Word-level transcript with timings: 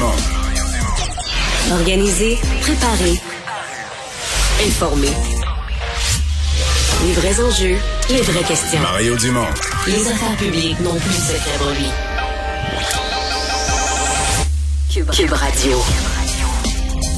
Dumont. 0.00 0.14
Organiser, 1.72 2.38
préparer, 2.62 3.20
informer. 4.66 5.12
Les 7.04 7.12
vrais 7.12 7.38
enjeux, 7.44 7.76
les 8.08 8.22
vraies 8.22 8.44
questions. 8.44 8.80
Mario 8.80 9.14
Dumont. 9.16 9.44
Les 9.86 10.08
affaires 10.08 10.36
publiques 10.38 10.80
n'ont 10.80 10.94
plus 10.94 11.10
de 11.10 11.20
secret 11.20 11.58
pour 11.58 11.70
lui. 11.72 11.90
Cube, 14.90 15.10
Cube 15.10 15.32
Radio. 15.32 15.78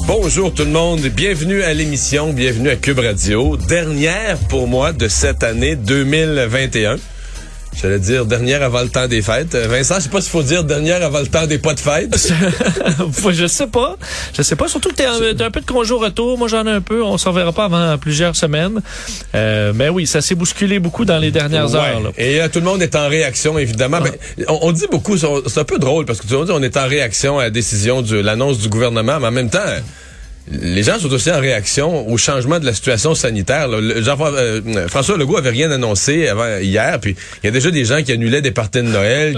Bonjour 0.05 0.53
tout 0.53 0.65
le 0.65 0.71
monde, 0.71 0.99
bienvenue 0.99 1.63
à 1.63 1.73
l'émission, 1.73 2.33
bienvenue 2.33 2.69
à 2.69 2.75
Cube 2.75 2.99
Radio. 2.99 3.55
Dernière 3.55 4.37
pour 4.49 4.67
moi 4.67 4.91
de 4.91 5.07
cette 5.07 5.43
année 5.43 5.77
2021. 5.77 6.97
J'allais 7.81 7.99
dire 7.99 8.25
dernière 8.25 8.61
avant 8.63 8.81
le 8.81 8.89
temps 8.89 9.07
des 9.07 9.21
fêtes. 9.21 9.55
Euh, 9.55 9.67
Vincent, 9.67 9.95
je 9.97 10.01
sais 10.01 10.09
pas 10.09 10.21
s'il 10.21 10.31
faut 10.31 10.43
dire 10.43 10.63
dernière 10.63 11.03
avant 11.03 11.19
le 11.19 11.27
temps 11.27 11.45
des 11.47 11.57
pas 11.57 11.73
de 11.73 11.79
fête. 11.79 12.15
je 13.31 13.47
sais 13.47 13.67
pas. 13.67 13.97
Je 14.35 14.41
sais 14.41 14.55
pas. 14.55 14.67
Surtout 14.67 14.89
que 14.89 14.95
t'es 14.95 15.05
un, 15.05 15.19
un 15.45 15.51
peu 15.51 15.59
de 15.59 15.65
congé 15.65 15.93
retour. 15.93 16.37
Moi, 16.37 16.47
j'en 16.47 16.65
ai 16.65 16.71
un 16.71 16.81
peu. 16.81 17.03
On 17.03 17.17
s'en 17.17 17.31
verra 17.31 17.51
pas 17.51 17.65
avant 17.65 17.97
plusieurs 17.97 18.35
semaines. 18.35 18.81
Euh, 19.35 19.73
mais 19.75 19.89
oui, 19.89 20.07
ça 20.07 20.21
s'est 20.21 20.35
bousculé 20.35 20.79
beaucoup 20.79 21.05
dans 21.05 21.17
les 21.17 21.31
dernières 21.31 21.69
Ouais. 21.71 21.77
heures. 21.79 22.01
là. 22.01 22.09
Et 22.17 22.41
euh, 22.41 22.47
tout 22.47 22.59
le 22.59 22.65
monde 22.65 22.81
est 22.81 22.95
en 22.95 23.07
réaction, 23.09 23.57
évidemment. 23.57 23.99
Ben, 24.01 24.11
on, 24.47 24.59
on 24.63 24.71
dit 24.71 24.87
beaucoup, 24.91 25.17
c'est 25.17 25.27
c'est 25.47 25.59
un 25.59 25.63
peu 25.65 25.79
drôle 25.79 26.05
parce 26.05 26.19
que 26.21 26.27
tu 26.27 26.35
vois, 26.35 26.45
on 26.53 26.61
est 26.63 26.77
en 26.77 26.87
réaction 26.87 27.39
à 27.39 27.43
la 27.43 27.49
décision 27.49 28.01
de 28.01 28.17
l'annonce 28.17 28.59
du 28.59 28.69
gouvernement, 28.69 29.19
mais 29.19 29.27
en 29.27 29.31
même 29.31 29.49
temps, 29.49 29.59
les 30.51 30.83
gens 30.83 30.99
sont 30.99 31.11
aussi 31.11 31.31
en 31.31 31.39
réaction 31.39 32.07
au 32.07 32.17
changement 32.17 32.59
de 32.59 32.65
la 32.65 32.73
situation 32.73 33.15
sanitaire. 33.15 33.69
euh, 34.35 34.87
François 34.87 35.17
Legault 35.17 35.37
avait 35.37 35.49
rien 35.49 35.71
annoncé 35.71 36.27
avant 36.27 36.57
hier, 36.57 36.99
puis 36.99 37.15
il 37.41 37.45
y 37.45 37.49
a 37.49 37.51
déjà 37.51 37.71
des 37.71 37.85
gens 37.85 38.03
qui 38.03 38.11
annulaient 38.11 38.41
des 38.41 38.51
parties 38.51 38.79
de 38.79 38.87
Noël, 38.89 39.37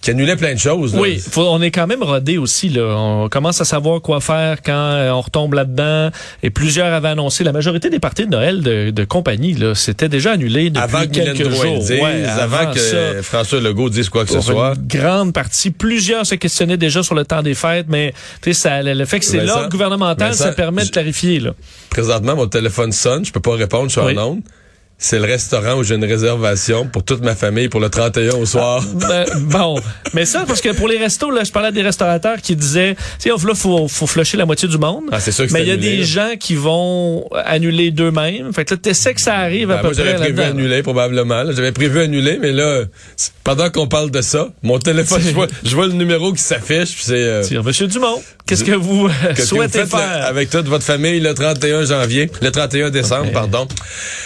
qui 0.00 0.10
annulaient 0.10 0.36
plein 0.36 0.54
de 0.54 0.58
choses. 0.58 0.94
là. 0.94 1.00
Oui, 1.00 1.18
faut- 1.18 1.46
on 1.48 1.60
est 1.60 1.70
quand 1.70 1.86
même 1.86 2.02
rodé 2.02 2.38
aussi. 2.38 2.68
Là. 2.70 2.94
On 2.96 3.28
commence 3.28 3.60
à 3.60 3.64
savoir 3.64 4.00
quoi 4.00 4.20
faire 4.20 4.62
quand 4.62 4.72
euh, 4.72 5.10
on 5.10 5.20
retombe 5.20 5.52
là-dedans. 5.54 6.10
Et 6.42 6.50
plusieurs 6.50 6.92
avaient 6.92 7.08
annoncé. 7.08 7.44
La 7.44 7.52
majorité 7.52 7.90
des 7.90 7.98
parties 7.98 8.24
de 8.26 8.30
Noël 8.30 8.62
de, 8.62 8.90
de 8.90 9.04
compagnie, 9.04 9.52
là, 9.54 9.74
c'était 9.74 10.08
déjà 10.08 10.32
annulé 10.32 10.70
depuis 10.70 10.82
Avant 10.82 11.00
que 11.02 11.06
quelques 11.12 11.50
jours. 11.50 11.78
dise, 11.80 11.90
Ouais, 11.90 12.24
avant, 12.24 12.72
que 12.72 12.78
ça. 12.78 13.22
François 13.22 13.60
Legault 13.60 13.90
dise 13.90 14.08
quoi 14.08 14.24
que 14.24 14.30
ce 14.32 14.40
soit. 14.40 14.74
Une 14.76 14.86
grande 15.00 15.32
partie. 15.34 15.70
Plusieurs 15.70 16.24
se 16.24 16.34
questionnaient 16.34 16.76
déjà 16.78 17.02
sur 17.02 17.14
le 17.14 17.24
temps 17.24 17.42
des 17.42 17.54
fêtes, 17.54 17.86
mais 17.88 18.14
tu 18.42 18.52
sais, 18.52 18.60
ça, 18.60 18.82
le 18.82 19.04
fait 19.04 19.18
que 19.20 19.24
c'est 19.26 19.44
l'ordre 19.44 19.68
gouvernemental, 19.68 20.34
ça 20.34 20.52
permet 20.52 20.84
de 20.84 20.90
clarifier. 20.90 21.40
Là. 21.40 21.52
Présentement, 21.90 22.36
mon 22.36 22.46
téléphone 22.46 22.92
sonne, 22.92 23.24
je 23.24 23.32
peux 23.32 23.40
pas 23.40 23.54
répondre, 23.56 23.90
Oui. 24.04 24.18
en 24.18 24.22
onde. 24.30 24.40
C'est 25.02 25.18
le 25.18 25.24
restaurant 25.24 25.78
où 25.78 25.82
j'ai 25.82 25.94
une 25.94 26.04
réservation 26.04 26.86
pour 26.86 27.02
toute 27.02 27.22
ma 27.22 27.34
famille 27.34 27.68
pour 27.70 27.80
le 27.80 27.88
31 27.88 28.34
au 28.34 28.44
soir. 28.44 28.84
Ben, 28.94 29.24
bon, 29.40 29.80
mais 30.12 30.26
ça 30.26 30.44
parce 30.46 30.60
que 30.60 30.68
pour 30.74 30.88
les 30.88 30.98
restos 30.98 31.30
là, 31.30 31.42
je 31.42 31.50
parlais 31.50 31.68
à 31.68 31.72
des 31.72 31.80
restaurateurs 31.80 32.36
qui 32.42 32.54
disaient, 32.54 32.94
tu 33.18 33.30
sais, 33.30 33.46
là 33.46 33.54
faut 33.54 33.88
faut 33.88 34.06
flusher 34.06 34.36
la 34.36 34.44
moitié 34.44 34.68
du 34.68 34.76
monde. 34.76 35.04
Ah, 35.10 35.18
c'est 35.18 35.32
sûr 35.32 35.46
que 35.46 35.52
mais 35.54 35.62
il 35.62 35.68
y 35.68 35.70
a 35.70 35.74
annulé, 35.74 35.90
des 35.92 35.96
là. 35.98 36.04
gens 36.04 36.30
qui 36.38 36.54
vont 36.54 37.26
annuler 37.46 37.90
d'eux-mêmes. 37.92 38.52
Fait 38.52 38.66
que 38.66 38.74
là 38.74 38.80
t'essaies 38.82 39.14
que 39.14 39.22
ça 39.22 39.36
arrive 39.36 39.70
à 39.70 39.76
Ben, 39.76 39.80
peu 39.80 39.86
moi, 39.88 39.94
j'avais 39.96 40.10
près 40.14 40.18
prévu 40.24 40.36
là-dedans. 40.36 40.58
annuler 40.58 40.82
probablement. 40.82 41.44
J'avais 41.50 41.72
prévu 41.72 42.00
annuler, 42.00 42.38
mais 42.40 42.52
là, 42.52 42.82
pendant 43.42 43.70
qu'on 43.70 43.88
parle 43.88 44.10
de 44.10 44.20
ça, 44.20 44.48
mon 44.62 44.78
téléphone, 44.78 45.22
je 45.24 45.30
vois, 45.30 45.46
je 45.64 45.74
vois 45.74 45.86
le 45.86 45.94
numéro 45.94 46.30
qui 46.34 46.42
s'affiche, 46.42 46.94
puis 46.94 47.04
c'est 47.04 47.14
euh, 47.56 47.62
Monsieur 47.64 47.86
Dumont, 47.86 48.22
qu'est-ce 48.46 48.64
que 48.64 48.72
vous 48.72 49.06
euh, 49.06 49.10
qu'est-ce 49.34 49.48
que 49.50 49.54
vous 49.54 49.56
souhaitez 49.62 49.78
faites, 49.80 49.88
faire? 49.90 50.26
avec 50.26 50.50
toute 50.50 50.66
votre 50.68 50.84
famille 50.84 51.20
le 51.20 51.32
31 51.32 51.84
janvier, 51.86 52.30
le 52.42 52.50
31 52.50 52.90
décembre, 52.90 53.32
pardon. 53.32 53.66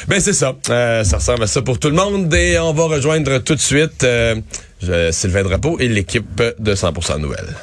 Ben 0.08 0.18
c'est 0.18 0.32
ça. 0.32 0.52
Euh, 0.70 1.04
ça 1.04 1.16
ressemble 1.18 1.42
à 1.42 1.46
ça 1.46 1.62
pour 1.62 1.78
tout 1.78 1.88
le 1.88 1.96
monde 1.96 2.32
et 2.34 2.58
on 2.58 2.72
va 2.72 2.84
rejoindre 2.84 3.38
tout 3.38 3.54
de 3.54 3.60
suite 3.60 4.04
euh, 4.04 4.40
Sylvain 5.10 5.42
Drapeau 5.42 5.78
et 5.78 5.88
l'équipe 5.88 6.42
de 6.58 6.74
100% 6.74 7.18
Nouvelles. 7.18 7.54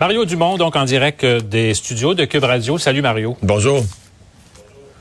Mario 0.00 0.24
Dumont, 0.24 0.56
donc 0.56 0.74
en 0.76 0.84
direct 0.84 1.24
euh, 1.24 1.40
des 1.40 1.74
studios 1.74 2.14
de 2.14 2.24
Cube 2.24 2.44
Radio. 2.44 2.76
Salut 2.76 3.02
Mario. 3.02 3.36
Bonjour. 3.42 3.84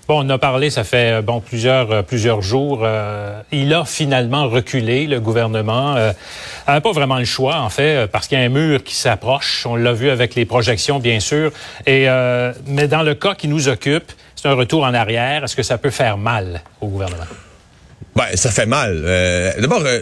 Bon, 0.07 0.25
on 0.25 0.29
a 0.29 0.37
parlé, 0.37 0.69
ça 0.69 0.83
fait 0.83 1.21
bon 1.21 1.39
plusieurs 1.39 2.03
plusieurs 2.03 2.41
jours. 2.41 2.81
Euh, 2.83 3.41
il 3.51 3.73
a 3.73 3.85
finalement 3.85 4.49
reculé, 4.49 5.07
le 5.07 5.19
gouvernement. 5.19 5.95
Euh, 5.95 6.11
pas 6.65 6.91
vraiment 6.91 7.17
le 7.17 7.25
choix, 7.25 7.59
en 7.59 7.69
fait, 7.69 8.07
parce 8.11 8.27
qu'il 8.27 8.37
y 8.37 8.41
a 8.41 8.43
un 8.43 8.49
mur 8.49 8.83
qui 8.83 8.95
s'approche. 8.95 9.65
On 9.65 9.75
l'a 9.75 9.93
vu 9.93 10.09
avec 10.09 10.35
les 10.35 10.45
projections, 10.45 10.99
bien 10.99 11.19
sûr. 11.19 11.51
Et 11.85 12.09
euh, 12.09 12.51
mais 12.67 12.87
dans 12.87 13.03
le 13.03 13.13
cas 13.15 13.35
qui 13.35 13.47
nous 13.47 13.69
occupe, 13.69 14.11
c'est 14.41 14.47
un 14.47 14.53
retour 14.53 14.83
en 14.83 14.93
arrière. 14.95 15.43
Est-ce 15.43 15.55
que 15.55 15.61
ça 15.61 15.77
peut 15.77 15.91
faire 15.91 16.17
mal 16.17 16.61
au 16.79 16.87
gouvernement? 16.87 17.27
Ben, 18.15 18.25
ça 18.33 18.49
fait 18.49 18.65
mal. 18.65 19.03
Euh, 19.05 19.51
D'abord, 19.59 19.83
euh, 19.85 20.01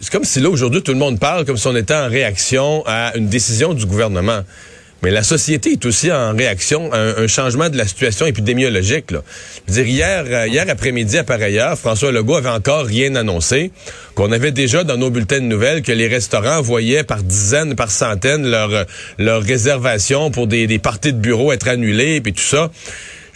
c'est 0.00 0.10
comme 0.10 0.24
si 0.24 0.40
là, 0.40 0.48
aujourd'hui, 0.48 0.82
tout 0.82 0.92
le 0.92 0.98
monde 0.98 1.20
parle 1.20 1.44
comme 1.44 1.58
si 1.58 1.66
on 1.66 1.76
était 1.76 1.94
en 1.94 2.08
réaction 2.08 2.82
à 2.86 3.12
une 3.16 3.28
décision 3.28 3.74
du 3.74 3.84
gouvernement. 3.84 4.40
Mais 5.02 5.10
la 5.10 5.22
société 5.22 5.72
est 5.72 5.84
aussi 5.84 6.10
en 6.10 6.34
réaction 6.34 6.90
à 6.90 6.98
un, 7.20 7.26
changement 7.26 7.68
de 7.68 7.76
la 7.76 7.86
situation 7.86 8.24
épidémiologique. 8.24 9.10
Là. 9.10 9.22
Je 9.68 9.74
veux 9.74 9.82
dire, 9.82 9.92
hier, 9.92 10.24
euh, 10.26 10.48
hier 10.48 10.64
après-midi, 10.66 11.18
à 11.18 11.24
pareille 11.24 11.58
heure, 11.58 11.78
François 11.78 12.10
Legault 12.10 12.36
avait 12.36 12.48
encore 12.48 12.86
rien 12.86 13.14
annoncé, 13.14 13.72
qu'on 14.14 14.32
avait 14.32 14.52
déjà 14.52 14.84
dans 14.84 14.96
nos 14.96 15.10
bulletins 15.10 15.40
de 15.40 15.44
nouvelles 15.44 15.82
que 15.82 15.92
les 15.92 16.08
restaurants 16.08 16.62
voyaient 16.62 17.04
par 17.04 17.22
dizaines, 17.22 17.76
par 17.76 17.90
centaines 17.90 18.46
leurs 18.50 18.86
leur 19.18 19.42
réservations 19.42 20.30
pour 20.30 20.46
des, 20.46 20.78
parties 20.78 21.12
de 21.12 21.18
bureau 21.18 21.52
être 21.52 21.68
annulées, 21.68 22.22
puis 22.22 22.32
tout 22.32 22.40
ça. 22.40 22.70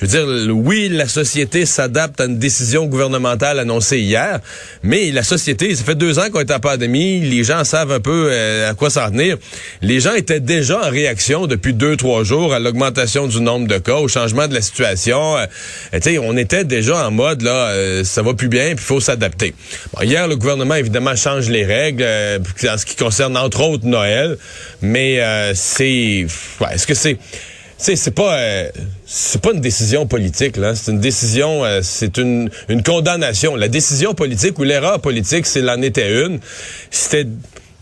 Je 0.03 0.09
veux 0.09 0.47
dire, 0.47 0.57
oui, 0.57 0.89
la 0.89 1.07
société 1.07 1.65
s'adapte 1.65 2.21
à 2.21 2.25
une 2.25 2.37
décision 2.37 2.87
gouvernementale 2.87 3.61
annoncée 3.61 4.01
hier, 4.01 4.41
mais 4.83 5.13
la 5.13 5.23
société, 5.23 5.77
ça 5.77 5.85
fait 5.85 5.95
deux 5.95 6.19
ans 6.19 6.29
qu'on 6.33 6.41
est 6.41 6.51
en 6.51 6.59
pandémie, 6.59 7.21
les 7.21 7.45
gens 7.45 7.63
savent 7.63 7.93
un 7.93 8.01
peu 8.01 8.31
euh, 8.33 8.69
à 8.69 8.75
quoi 8.75 8.91
s'en 8.91 9.11
tenir. 9.11 9.39
Les 9.81 10.01
gens 10.01 10.15
étaient 10.15 10.41
déjà 10.41 10.85
en 10.85 10.91
réaction 10.91 11.47
depuis 11.47 11.73
deux, 11.73 11.97
trois 11.97 12.25
jours 12.25 12.53
à 12.53 12.59
l'augmentation 12.59 13.29
du 13.29 13.41
nombre 13.41 13.69
de 13.69 13.79
cas, 13.79 13.99
au 13.99 14.09
changement 14.09 14.49
de 14.49 14.55
la 14.55 14.61
situation. 14.61 15.37
Euh, 15.37 16.19
on 16.21 16.37
était 16.37 16.65
déjà 16.65 17.07
en 17.07 17.13
mode, 17.13 17.43
là, 17.43 17.69
euh, 17.69 18.03
ça 18.03 18.23
va 18.23 18.35
plus 18.35 18.49
bien, 18.49 18.75
puis 18.75 18.85
il 18.85 18.87
faut 18.87 19.01
s'adapter. 19.01 19.55
Bon, 19.95 20.03
hier, 20.03 20.27
le 20.27 20.35
gouvernement, 20.35 20.75
évidemment, 20.75 21.15
change 21.15 21.49
les 21.49 21.65
règles 21.65 22.05
en 22.05 22.77
ce 22.77 22.85
qui 22.85 22.97
concerne, 22.97 23.37
entre 23.37 23.61
autres, 23.61 23.87
Noël, 23.87 24.37
mais 24.81 25.21
c'est... 25.55 26.27
Ouais, 26.61 26.75
Est-ce 26.75 26.89
que 26.89 26.95
c'est... 26.95 27.19
Sais, 27.83 27.97
c'est 27.97 28.13
pas 28.13 28.37
euh, 28.39 28.69
c'est 29.07 29.41
pas 29.43 29.51
une 29.53 29.61
décision 29.61 30.07
politique 30.07 30.57
là, 30.57 30.77
c'est 30.77 30.93
une 30.93 31.01
décision 31.01 31.65
euh, 31.65 31.81
c'est 31.83 32.17
une 32.17 32.49
une 32.69 32.85
condamnation. 32.85 33.57
La 33.57 33.67
décision 33.67 34.15
politique 34.15 34.57
ou 34.61 34.63
l'erreur 34.63 35.01
politique, 35.01 35.47
c'est 35.47 35.63
l'en 35.63 35.83
était 35.83 36.25
une. 36.25 36.39
C'était 36.93 37.27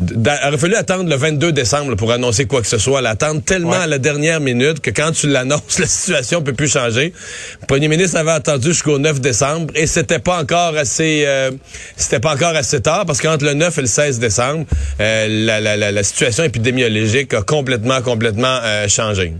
il 0.00 0.16
aurait 0.46 0.56
fallu 0.56 0.74
attendre 0.76 1.10
le 1.10 1.16
22 1.16 1.52
décembre 1.52 1.90
là, 1.90 1.96
pour 1.96 2.10
annoncer 2.10 2.46
quoi 2.46 2.62
que 2.62 2.66
ce 2.66 2.78
soit, 2.78 3.02
l'attendre 3.02 3.42
tellement 3.42 3.72
Ouais. 3.72 3.76
à 3.76 3.86
la 3.86 3.98
dernière 3.98 4.40
minute 4.40 4.80
que 4.80 4.88
quand 4.88 5.12
tu 5.12 5.28
l'annonces, 5.28 5.78
la 5.78 5.86
situation 5.86 6.40
peut 6.40 6.54
plus 6.54 6.72
changer. 6.72 7.12
Le 7.60 7.66
premier 7.66 7.88
ministre 7.88 8.16
avait 8.16 8.30
attendu 8.30 8.68
jusqu'au 8.68 8.98
9 8.98 9.20
décembre 9.20 9.70
et 9.76 9.86
c'était 9.86 10.18
pas 10.18 10.40
encore 10.40 10.74
assez 10.78 11.24
euh, 11.26 11.50
c'était 11.98 12.20
pas 12.20 12.32
encore 12.32 12.56
assez 12.56 12.80
tard 12.80 13.04
parce 13.04 13.20
qu'entre 13.20 13.44
le 13.44 13.52
9 13.52 13.76
et 13.76 13.80
le 13.82 13.86
16 13.86 14.18
décembre, 14.18 14.64
euh, 15.00 15.26
la, 15.28 15.60
la, 15.60 15.76
la, 15.76 15.92
la 15.92 16.02
situation 16.02 16.42
épidémiologique 16.44 17.34
a 17.34 17.42
complètement 17.42 18.00
complètement 18.00 18.60
euh, 18.62 18.88
changé. 18.88 19.34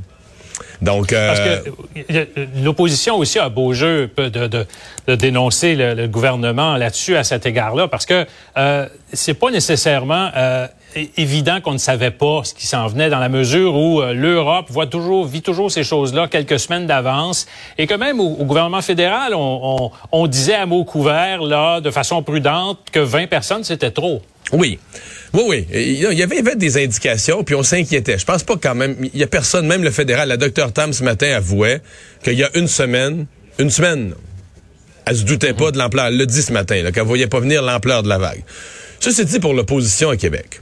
Donc, 0.82 1.12
euh, 1.12 1.62
que 1.96 2.14
euh, 2.16 2.46
l'opposition 2.62 3.16
aussi 3.16 3.38
a 3.38 3.48
beau 3.48 3.72
jeu 3.74 4.10
de, 4.16 4.28
de, 4.28 4.66
de 5.06 5.14
dénoncer 5.14 5.74
le, 5.74 6.06
gouvernement 6.06 6.76
là-dessus 6.76 7.16
à 7.16 7.24
cet 7.24 7.46
égard-là, 7.46 7.88
parce 7.88 8.06
que 8.06 8.26
euh, 8.56 8.86
c'est 9.12 9.34
pas 9.34 9.50
nécessairement 9.50 10.30
euh, 10.36 10.66
évident 11.16 11.60
qu'on 11.60 11.72
ne 11.72 11.78
savait 11.78 12.10
pas 12.10 12.42
ce 12.44 12.54
qui 12.54 12.66
s'en 12.66 12.86
venait 12.86 13.10
dans 13.10 13.18
la 13.18 13.28
mesure 13.28 13.74
où 13.74 14.00
euh, 14.00 14.12
l'Europe 14.12 14.66
voit 14.70 14.86
toujours, 14.86 15.26
vit 15.26 15.42
toujours 15.42 15.70
ces 15.70 15.84
choses-là 15.84 16.28
quelques 16.28 16.58
semaines 16.58 16.86
d'avance, 16.86 17.46
et 17.78 17.86
que 17.86 17.94
même 17.94 18.20
au, 18.20 18.44
gouvernement 18.44 18.82
fédéral, 18.82 19.34
on, 19.34 19.60
on, 19.62 19.90
on 20.12 20.26
disait 20.26 20.54
à 20.54 20.66
mots 20.66 20.84
couverts 20.84 21.42
là, 21.42 21.80
de 21.80 21.91
façon 21.91 22.22
prudente, 22.22 22.78
que 22.92 23.00
20 23.00 23.28
personnes 23.28 23.65
c'était 23.65 23.91
trop. 23.91 24.22
Oui. 24.53 24.78
Oui, 25.32 25.42
oui. 25.47 25.66
Il 25.72 25.92
y 26.00 26.22
avait, 26.22 26.38
il 26.38 26.44
y 26.44 26.48
avait 26.48 26.56
des 26.56 26.82
indications, 26.82 27.44
puis 27.44 27.54
on 27.54 27.62
s'inquiétait. 27.62 28.18
Je 28.18 28.24
pense 28.24 28.42
pas 28.42 28.56
quand 28.60 28.74
même. 28.74 28.97
Il 29.00 29.18
y 29.18 29.22
a 29.22 29.26
personne, 29.26 29.66
même 29.66 29.84
le 29.84 29.91
fédéral, 29.91 30.28
la 30.28 30.36
docteur 30.36 30.72
Tam 30.72 30.92
ce 30.92 31.04
matin 31.04 31.32
avouait 31.36 31.80
qu'il 32.24 32.34
y 32.34 32.42
a 32.42 32.50
une 32.54 32.66
semaine, 32.66 33.26
une 33.59 33.70
semaine, 33.70 34.15
elle 35.06 35.16
se 35.16 35.22
doutait 35.22 35.54
pas 35.54 35.70
de 35.70 35.78
l'ampleur. 35.78 36.06
Elle 36.06 36.16
l'a 36.16 36.26
dit 36.26 36.42
ce 36.42 36.53
matin, 36.53 36.91
qu'elle 36.92 37.04
voyait 37.04 37.28
pas 37.28 37.41
venir 37.41 37.62
l'ampleur 37.62 38.03
de 38.03 38.09
la 38.09 38.18
vague. 38.18 38.42
Ça, 38.98 39.10
c'est 39.12 39.24
dit 39.24 39.38
pour 39.38 39.54
l'opposition 39.54 40.10
à 40.10 40.16
Québec. 40.16 40.60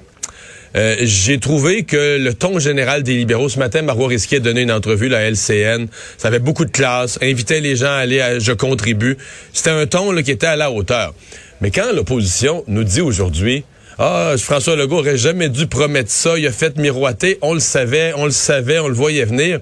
Euh, 0.76 0.96
J'ai 1.00 1.38
trouvé 1.38 1.84
que 1.84 2.18
le 2.18 2.34
ton 2.34 2.58
général 2.58 3.02
des 3.02 3.14
libéraux, 3.14 3.48
ce 3.48 3.58
matin, 3.58 3.82
Marois 3.82 4.08
Risquier 4.08 4.38
a 4.38 4.40
donné 4.40 4.62
une 4.62 4.72
entrevue 4.72 5.12
à 5.14 5.30
LCN. 5.30 5.86
Ça 6.16 6.28
avait 6.28 6.38
beaucoup 6.38 6.64
de 6.64 6.70
classe, 6.70 7.18
invitait 7.22 7.60
les 7.60 7.76
gens 7.76 7.86
à 7.86 7.98
aller 7.98 8.20
à 8.20 8.38
Je 8.38 8.52
contribue. 8.52 9.16
C'était 9.52 9.70
un 9.70 9.86
ton 9.86 10.14
qui 10.22 10.30
était 10.30 10.46
à 10.46 10.56
la 10.56 10.70
hauteur. 10.70 11.14
Mais 11.60 11.70
quand 11.70 11.92
l'opposition 11.94 12.64
nous 12.68 12.84
dit 12.84 13.00
aujourd'hui, 13.00 13.64
ah, 13.98 14.34
François 14.38 14.76
Legault 14.76 14.98
aurait 14.98 15.16
jamais 15.16 15.48
dû 15.48 15.66
promettre 15.66 16.10
ça, 16.10 16.38
il 16.38 16.46
a 16.46 16.52
fait 16.52 16.76
miroiter, 16.76 17.38
on 17.42 17.52
le 17.52 17.60
savait, 17.60 18.12
on 18.16 18.26
le 18.26 18.30
savait, 18.30 18.78
on 18.78 18.86
le 18.86 18.94
voyait 18.94 19.24
venir. 19.24 19.58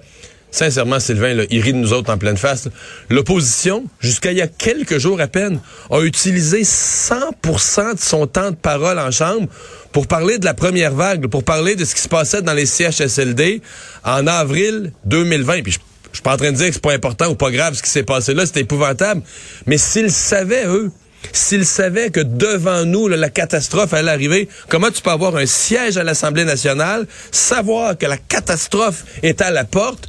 Sincèrement, 0.50 1.00
Sylvain, 1.00 1.34
là, 1.34 1.44
il 1.50 1.60
rit 1.60 1.72
de 1.72 1.78
nous 1.78 1.92
autres 1.92 2.12
en 2.12 2.18
pleine 2.18 2.36
face. 2.36 2.68
L'opposition, 3.10 3.84
jusqu'à 4.00 4.32
il 4.32 4.38
y 4.38 4.42
a 4.42 4.46
quelques 4.46 4.98
jours 4.98 5.20
à 5.20 5.26
peine, 5.26 5.60
a 5.90 6.00
utilisé 6.00 6.62
100% 6.62 7.94
de 7.94 8.00
son 8.00 8.26
temps 8.26 8.50
de 8.50 8.56
parole 8.56 8.98
en 8.98 9.10
chambre 9.10 9.48
pour 9.92 10.06
parler 10.06 10.38
de 10.38 10.44
la 10.44 10.54
première 10.54 10.94
vague, 10.94 11.26
pour 11.28 11.44
parler 11.44 11.76
de 11.76 11.84
ce 11.84 11.94
qui 11.94 12.00
se 12.00 12.08
passait 12.08 12.42
dans 12.42 12.54
les 12.54 12.66
CHSLD 12.66 13.62
en 14.04 14.26
avril 14.26 14.92
2020. 15.04 15.62
Puis 15.62 15.72
je, 15.72 15.78
je 16.12 16.16
suis 16.16 16.22
pas 16.22 16.34
en 16.34 16.36
train 16.36 16.52
de 16.52 16.56
dire 16.56 16.68
que 16.68 16.74
c'est 16.74 16.82
pas 16.82 16.94
important 16.94 17.28
ou 17.28 17.34
pas 17.34 17.50
grave 17.50 17.74
ce 17.74 17.82
qui 17.82 17.90
s'est 17.90 18.02
passé 18.02 18.34
là, 18.34 18.46
c'était 18.46 18.60
épouvantable. 18.60 19.22
Mais 19.66 19.78
s'ils 19.78 20.10
savaient, 20.10 20.66
eux, 20.66 20.90
s'ils 21.32 21.66
savaient 21.66 22.10
que 22.10 22.20
devant 22.20 22.84
nous, 22.84 23.08
là, 23.08 23.16
la 23.16 23.30
catastrophe 23.30 23.92
allait 23.94 24.10
arriver, 24.10 24.48
comment 24.68 24.90
tu 24.90 25.02
peux 25.02 25.10
avoir 25.10 25.36
un 25.36 25.46
siège 25.46 25.96
à 25.96 26.04
l'Assemblée 26.04 26.44
nationale, 26.44 27.06
savoir 27.30 27.98
que 27.98 28.06
la 28.06 28.16
catastrophe 28.16 29.04
est 29.22 29.40
à 29.40 29.50
la 29.50 29.64
porte, 29.64 30.08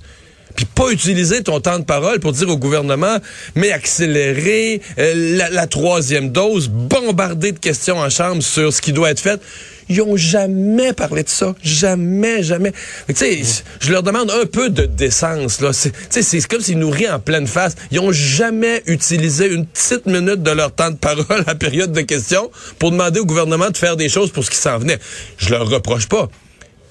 puis 0.58 0.66
pas 0.66 0.90
utiliser 0.90 1.44
ton 1.44 1.62
temps 1.62 1.78
de 1.78 1.86
parole 1.86 2.20
pour 2.20 2.34
dire 2.34 2.50
au 2.50 2.58
gouvernement, 2.58 3.20
mais 3.56 3.72
accélérer 3.72 4.82
euh, 4.98 5.14
la, 5.38 5.50
la, 5.52 5.68
troisième 5.68 6.32
dose, 6.32 6.68
bombarder 6.68 7.52
de 7.52 7.60
questions 7.60 8.00
en 8.00 8.10
chambre 8.10 8.42
sur 8.42 8.74
ce 8.74 8.82
qui 8.82 8.92
doit 8.92 9.12
être 9.12 9.20
fait. 9.20 9.40
Ils 9.88 10.02
ont 10.02 10.18
jamais 10.18 10.94
parlé 10.94 11.24
de 11.24 11.30
ça. 11.30 11.56
Jamais, 11.64 12.42
jamais. 12.42 12.74
Tu 13.08 13.16
sais, 13.16 13.42
je 13.80 13.92
leur 13.92 14.02
demande 14.02 14.32
un 14.32 14.46
peu 14.46 14.70
de 14.70 14.86
décence, 14.86 15.62
là. 15.62 15.72
C'est 15.74 16.48
comme 16.48 16.62
s'ils 16.62 16.80
nous 16.80 16.90
rient 16.90 17.10
en 17.10 17.20
pleine 17.20 17.48
face. 17.48 17.76
Ils 17.92 18.00
ont 18.00 18.12
jamais 18.12 18.82
utilisé 18.88 19.48
une 19.48 19.68
petite 19.68 20.08
minute 20.08 20.42
de 20.42 20.52
leur 20.52 20.74
temps 20.74 20.90
de 20.90 20.98
parole 20.98 21.44
à 21.48 21.54
période 21.54 21.92
de 21.92 22.02
questions 22.02 22.50
pour 22.80 22.90
demander 22.92 23.20
au 23.20 23.26
gouvernement 23.26 23.70
de 23.70 23.78
faire 23.78 23.96
des 23.96 24.10
choses 24.10 24.32
pour 24.32 24.44
ce 24.44 24.50
qui 24.50 24.58
s'en 24.58 24.80
venait. 24.80 24.98
Je 25.38 25.52
leur 25.52 25.70
reproche 25.70 26.08
pas 26.08 26.30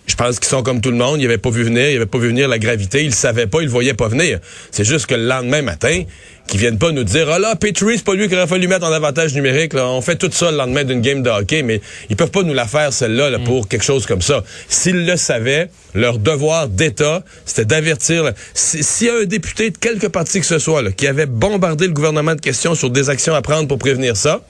je 0.06 0.14
pense 0.14 0.38
qu'ils 0.38 0.48
sont 0.48 0.62
comme 0.62 0.80
tout 0.80 0.90
le 0.90 0.96
monde. 0.96 1.20
Ils 1.20 1.24
n'avaient 1.24 1.38
pas 1.38 1.50
vu 1.50 1.64
venir, 1.64 1.90
ils 1.90 1.94
n'avaient 1.94 2.06
pas 2.06 2.18
vu 2.18 2.28
venir 2.28 2.48
la 2.48 2.58
gravité. 2.58 3.02
Ils 3.02 3.10
ne 3.10 3.14
savaient 3.14 3.46
pas, 3.46 3.60
ils 3.60 3.66
ne 3.66 3.70
voyaient 3.70 3.94
pas 3.94 4.08
venir. 4.08 4.38
C'est 4.70 4.84
juste 4.84 5.06
que 5.06 5.14
le 5.14 5.26
lendemain 5.26 5.62
matin, 5.62 6.04
qu'ils 6.46 6.60
viennent 6.60 6.78
pas 6.78 6.92
nous 6.92 7.02
dire, 7.02 7.28
ah 7.28 7.38
là, 7.38 7.56
Petrie, 7.56 7.96
c'est 7.96 8.04
pas 8.04 8.14
lui 8.14 8.28
qui 8.28 8.36
aurait 8.36 8.46
fallu 8.46 8.68
mettre 8.68 8.86
en 8.86 8.92
avantage 8.92 9.34
numérique. 9.34 9.72
Là. 9.72 9.88
On 9.88 10.00
fait 10.00 10.16
tout 10.16 10.30
ça 10.30 10.50
le 10.50 10.56
lendemain 10.56 10.84
d'une 10.84 11.00
game 11.00 11.22
de 11.22 11.30
hockey, 11.30 11.62
mais 11.62 11.80
ils 12.08 12.16
peuvent 12.16 12.30
pas 12.30 12.44
nous 12.44 12.54
la 12.54 12.66
faire, 12.66 12.92
celle-là, 12.92 13.30
là, 13.30 13.38
pour 13.40 13.68
quelque 13.68 13.84
chose 13.84 14.06
comme 14.06 14.22
ça. 14.22 14.44
S'ils 14.68 15.06
le 15.06 15.16
savaient, 15.16 15.70
leur 15.94 16.18
devoir 16.18 16.68
d'État, 16.68 17.24
c'était 17.44 17.64
d'avertir. 17.64 18.32
S'il 18.54 19.06
y 19.06 19.10
a 19.10 19.14
un 19.22 19.24
député 19.24 19.70
de 19.70 19.78
quelque 19.78 20.06
parti 20.06 20.38
que 20.40 20.46
ce 20.46 20.58
soit 20.58 20.82
là, 20.82 20.92
qui 20.92 21.08
avait 21.08 21.26
bombardé 21.26 21.86
le 21.86 21.92
gouvernement 21.92 22.34
de 22.34 22.40
questions 22.40 22.74
sur 22.74 22.90
des 22.90 23.10
actions 23.10 23.34
à 23.34 23.42
prendre 23.42 23.66
pour 23.66 23.78
prévenir 23.78 24.16
ça, 24.16 24.42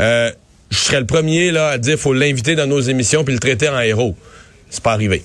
euh, 0.00 0.30
je 0.70 0.76
serais 0.76 1.00
le 1.00 1.06
premier 1.06 1.50
là, 1.50 1.68
à 1.68 1.78
dire 1.78 1.98
faut 1.98 2.12
l'inviter 2.12 2.54
dans 2.54 2.66
nos 2.66 2.80
émissions 2.80 3.24
puis 3.24 3.32
le 3.32 3.40
traiter 3.40 3.68
en 3.68 3.80
héros. 3.80 4.16
C'est 4.70 4.82
pas 4.82 4.92
arrivé. 4.92 5.24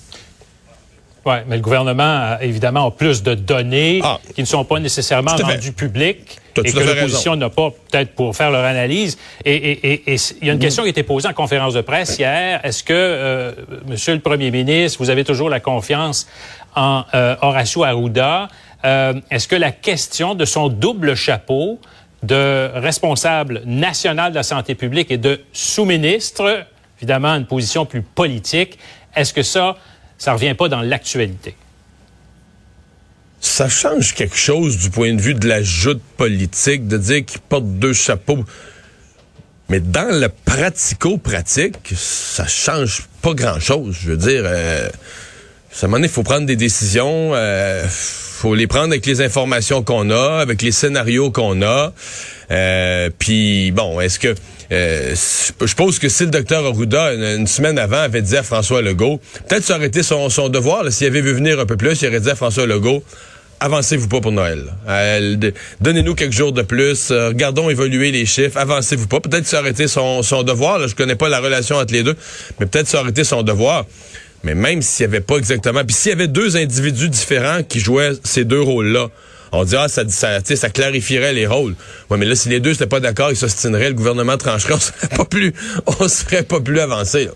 Oui, 1.26 1.36
mais 1.48 1.56
le 1.56 1.62
gouvernement, 1.62 2.38
évidemment, 2.42 2.88
a 2.88 2.92
plus 2.92 3.24
de 3.24 3.34
données 3.34 4.02
ah. 4.04 4.20
qui 4.36 4.42
ne 4.42 4.46
sont 4.46 4.66
pas 4.66 4.80
nécessairement 4.80 5.36
rendues 5.36 5.72
publiques 5.72 6.38
et 6.58 6.72
que 6.72 6.80
l'opposition 6.80 7.38
n'a 7.38 7.50
pas 7.50 7.72
peut-être 7.72 8.14
pour 8.14 8.36
faire 8.36 8.52
leur 8.52 8.66
analyse. 8.66 9.18
Et, 9.46 10.02
il 10.42 10.48
y 10.48 10.50
a 10.50 10.54
une 10.54 10.60
question 10.60 10.84
qui 10.84 10.90
a 10.90 10.92
été 10.92 11.04
posée 11.04 11.30
en 11.30 11.34
conférence 11.34 11.74
de 11.74 11.82
presse 11.82 12.20
hier. 12.20 12.60
Est-ce 12.64 12.84
que, 12.84 12.94
euh, 12.94 13.54
Monsieur 13.88 14.14
le 14.14 14.20
Premier 14.20 14.52
ministre, 14.52 15.00
vous 15.00 15.10
avez 15.10 15.24
toujours 15.24 15.50
la 15.50 15.62
confiance 15.62 16.28
en 16.76 17.04
euh, 17.14 17.36
Horacio 17.42 17.86
Arruda? 17.86 18.50
Euh, 18.84 19.14
est-ce 19.32 19.48
que 19.48 19.56
la 19.56 19.72
question 19.72 20.36
de 20.36 20.44
son 20.44 20.68
double 20.68 21.16
chapeau 21.16 21.80
de 22.22 22.70
responsable 22.76 23.62
national 23.66 24.32
de 24.32 24.38
la 24.38 24.44
santé 24.44 24.76
publique 24.76 25.10
et 25.10 25.18
de 25.18 25.42
sous-ministre, 25.54 26.66
évidemment 27.00 27.34
une 27.36 27.46
position 27.46 27.86
plus 27.86 28.02
politique, 28.02 28.78
est-ce 29.16 29.34
que 29.34 29.44
ça, 29.44 29.78
ça 30.18 30.34
revient 30.34 30.54
pas 30.54 30.70
dans 30.70 30.82
l'actualité? 30.82 31.56
Ça 33.40 33.68
change 33.68 34.14
quelque 34.14 34.38
chose 34.38 34.78
du 34.78 34.90
point 34.90 35.14
de 35.14 35.22
vue 35.22 35.34
de 35.34 35.48
la 35.48 35.62
joute 35.62 36.02
politique, 36.18 36.88
de 36.88 36.98
dire 36.98 37.26
qu'il 37.26 37.42
porte 37.42 37.66
deux 37.66 37.94
chapeaux. 37.94 38.46
Mais 39.70 39.80
dans 39.80 40.18
le 40.18 40.30
pratico-pratique, 40.30 41.94
ça 41.96 42.48
change 42.48 43.08
pas 43.22 43.34
grand-chose. 43.34 43.98
Je 44.02 44.12
veux 44.12 44.18
dire, 44.18 44.44
euh, 44.46 44.90
moment 45.84 45.98
il 45.98 46.10
faut 46.10 46.24
prendre 46.24 46.46
des 46.46 46.56
décisions. 46.56 47.32
Euh, 47.34 47.86
faut 48.44 48.56
les 48.56 48.68
prendre 48.68 48.88
avec 48.88 49.06
les 49.06 49.22
informations 49.22 49.84
qu'on 49.84 50.10
a, 50.10 50.40
avec 50.42 50.62
les 50.62 50.74
scénarios 50.74 51.32
qu'on 51.32 51.62
a. 51.62 51.94
Euh, 52.52 53.10
Puis 53.18 53.72
bon, 53.72 54.02
est-ce 54.02 54.20
que 54.20 54.36
euh, 54.70 55.16
je 55.62 55.74
pense 55.76 55.98
que 55.98 56.10
si 56.10 56.26
le 56.26 56.30
docteur 56.30 56.66
Arruda, 56.66 57.14
une, 57.14 57.48
semaine 57.48 57.80
avant, 57.80 58.02
avait 58.02 58.22
dit 58.22 58.36
à 58.36 58.44
François 58.44 58.82
Legault, 58.82 59.22
peut-être 59.48 59.64
ça 59.64 59.78
aurait 59.78 59.86
été 59.86 60.04
son, 60.04 60.30
son 60.30 60.50
devoir, 60.50 60.92
s'il 60.92 61.08
avait 61.08 61.22
vu 61.22 61.32
venir 61.32 61.58
un 61.58 61.66
peu 61.66 61.78
plus, 61.78 62.02
il 62.02 62.10
aurait 62.10 62.20
dit 62.20 62.30
à 62.30 62.36
François 62.36 62.66
Legault, 62.66 63.02
avancez-vous 63.62 64.10
pas 64.10 64.20
pour 64.20 64.34
Noël. 64.34 64.66
Donnez-nous 65.80 66.14
quelques 66.14 66.34
jours 66.34 66.52
de 66.52 66.64
plus. 66.64 67.12
Euh, 67.12 67.30
regardons 67.30 67.70
évoluer 67.70 68.12
les 68.12 68.26
chiffres. 68.26 68.58
Avancez-vous 68.58 69.08
pas. 69.08 69.22
Peut-être 69.22 69.44
que 69.44 69.50
ça 69.50 69.62
aurait 69.62 69.70
été 69.70 69.88
son, 69.88 70.22
son 70.22 70.44
devoir. 70.44 70.80
Là, 70.80 70.88
je 70.88 70.96
connais 70.96 71.16
pas 71.16 71.30
la 71.30 71.40
relation 71.40 71.78
entre 71.78 71.94
les 71.94 72.04
deux, 72.04 72.18
mais 72.60 72.66
peut-être 72.66 72.90
ça 72.90 73.00
aurait 73.00 73.12
été 73.12 73.24
son 73.24 73.42
devoir. 73.42 73.86
Mais 74.44 74.56
même 74.56 74.82
s'il 74.82 75.08
n'y 75.08 75.16
avait 75.16 75.24
pas 75.24 75.38
exactement... 75.38 75.84
Puis 75.86 75.96
s'il 75.96 76.10
y 76.10 76.14
avait 76.14 76.28
deux 76.28 76.58
individus 76.58 77.10
différents 77.10 77.64
qui 77.64 77.80
jouaient 77.80 78.12
ces 78.24 78.46
deux 78.46 78.62
rôles-là, 78.62 79.10
on 79.54 79.64
dirait 79.64 79.84
ah, 79.86 79.88
ça, 79.88 80.04
ça, 80.10 80.42
ça 80.44 80.70
clarifierait 80.70 81.34
les 81.34 81.48
rôles. 81.48 81.76
Ouais, 82.10 82.18
mais 82.18 82.26
là, 82.26 82.36
si 82.36 82.50
les 82.50 82.60
deux 82.60 82.72
n'étaient 82.72 82.88
pas 82.88 83.00
d'accord, 83.00 83.32
ils 83.32 83.38
s'ostineraient, 83.38 83.90
le 83.90 83.96
gouvernement 83.96 84.38
trancherait, 84.38 84.74
on 84.76 84.80
serait 84.80 85.08
pas 85.16 85.26
plus, 85.26 85.54
on 86.00 86.08
serait 86.08 86.44
pas 86.44 86.60
plus 86.60 86.80
avancé. 86.80 87.26
Là. 87.26 87.32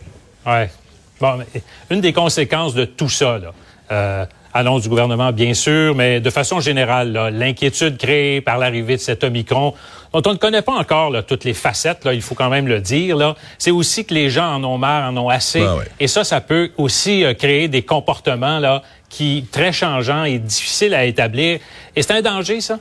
Ouais. 0.46 0.72
Bon, 1.20 1.38
mais 1.38 1.62
une 1.90 2.02
des 2.02 2.14
conséquences 2.14 2.74
de 2.74 2.86
tout 2.86 3.10
ça, 3.10 3.40
là, 3.40 3.54
euh, 3.92 4.26
annonce 4.58 4.84
du 4.84 4.90
gouvernement, 4.90 5.32
bien 5.32 5.54
sûr, 5.54 5.94
mais 5.96 6.20
de 6.20 6.30
façon 6.30 6.60
générale, 6.60 7.32
l'inquiétude 7.34 7.98
créée 7.98 8.42
par 8.42 8.58
l'arrivée 8.58 8.96
de 8.96 9.02
cet 9.02 9.24
Omicron, 9.24 9.74
dont 10.14 10.22
on 10.26 10.34
ne 10.34 10.38
connaît 10.38 10.62
pas 10.62 10.74
encore 10.74 11.12
là, 11.12 11.22
toutes 11.22 11.44
les 11.44 11.54
facettes, 11.54 12.06
là, 12.06 12.14
il 12.14 12.22
faut 12.22 12.36
quand 12.36 12.50
même 12.50 12.68
le 12.68 12.82
dire, 12.82 13.36
c'est 13.58 13.72
aussi 13.72 14.06
que 14.06 14.14
les 14.14 14.30
gens 14.30 14.56
en 14.56 14.64
ont 14.64 14.78
marre, 14.78 15.12
en 15.12 15.18
ont 15.18 15.30
assez. 15.30 15.64
Et 16.00 16.08
ça, 16.08 16.24
ça 16.24 16.42
peut 16.42 16.72
aussi 16.78 17.24
euh, 17.24 17.34
créer 17.34 17.68
des 17.68 17.84
comportements 17.84 18.60
là, 18.60 18.82
qui 19.10 19.46
très 19.52 19.72
changeants 19.72 20.24
et 20.24 20.40
difficiles 20.40 20.94
à 20.94 21.06
établir. 21.06 21.60
Et 21.96 22.02
c'est 22.02 22.14
un 22.14 22.22
danger, 22.22 22.62
ça? 22.62 22.80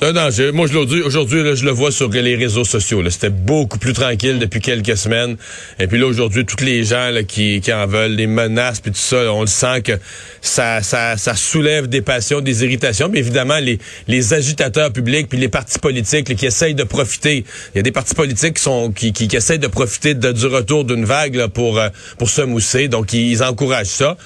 C'est 0.00 0.06
un 0.06 0.12
danger. 0.12 0.52
Moi, 0.52 0.66
aujourd'hui, 0.66 1.02
aujourd'hui, 1.02 1.56
je 1.56 1.64
le 1.64 1.72
vois 1.72 1.90
sur 1.90 2.08
les 2.08 2.36
réseaux 2.36 2.62
sociaux. 2.62 3.02
C'était 3.10 3.30
beaucoup 3.30 3.78
plus 3.78 3.94
tranquille 3.94 4.38
depuis 4.38 4.60
quelques 4.60 4.96
semaines. 4.96 5.36
Et 5.80 5.88
puis 5.88 5.98
là, 5.98 6.06
aujourd'hui, 6.06 6.46
tous 6.46 6.64
les 6.64 6.84
gens 6.84 7.10
là, 7.10 7.24
qui, 7.24 7.60
qui 7.60 7.72
en 7.72 7.84
veulent, 7.88 8.12
les 8.12 8.28
menaces, 8.28 8.78
puis 8.78 8.92
tout 8.92 8.98
ça, 8.98 9.32
on 9.32 9.40
le 9.40 9.48
sent 9.48 9.82
que 9.82 9.98
ça, 10.40 10.82
ça, 10.82 11.16
soulève 11.34 11.88
des 11.88 12.00
passions, 12.00 12.40
des 12.40 12.62
irritations. 12.62 13.08
Mais 13.08 13.18
évidemment, 13.18 13.58
les, 13.58 13.80
les 14.06 14.34
agitateurs 14.34 14.92
publics, 14.92 15.28
puis 15.28 15.38
les 15.38 15.48
partis 15.48 15.80
politiques 15.80 16.36
qui 16.36 16.46
essayent 16.46 16.76
de 16.76 16.84
profiter. 16.84 17.44
Il 17.74 17.78
y 17.78 17.80
a 17.80 17.82
des 17.82 17.90
partis 17.90 18.14
politiques 18.14 18.54
qui 18.54 18.62
sont 18.62 18.92
qui, 18.92 19.28
essayent 19.32 19.58
de 19.58 19.66
profiter 19.66 20.14
du 20.14 20.46
retour 20.46 20.84
d'une 20.84 21.06
vague 21.06 21.48
pour, 21.48 21.76
euh, 21.76 21.88
pour 22.18 22.30
se 22.30 22.42
mousser. 22.42 22.86
Donc, 22.86 23.12
ils 23.12 23.42
encouragent 23.42 23.86
ça. 23.86 24.16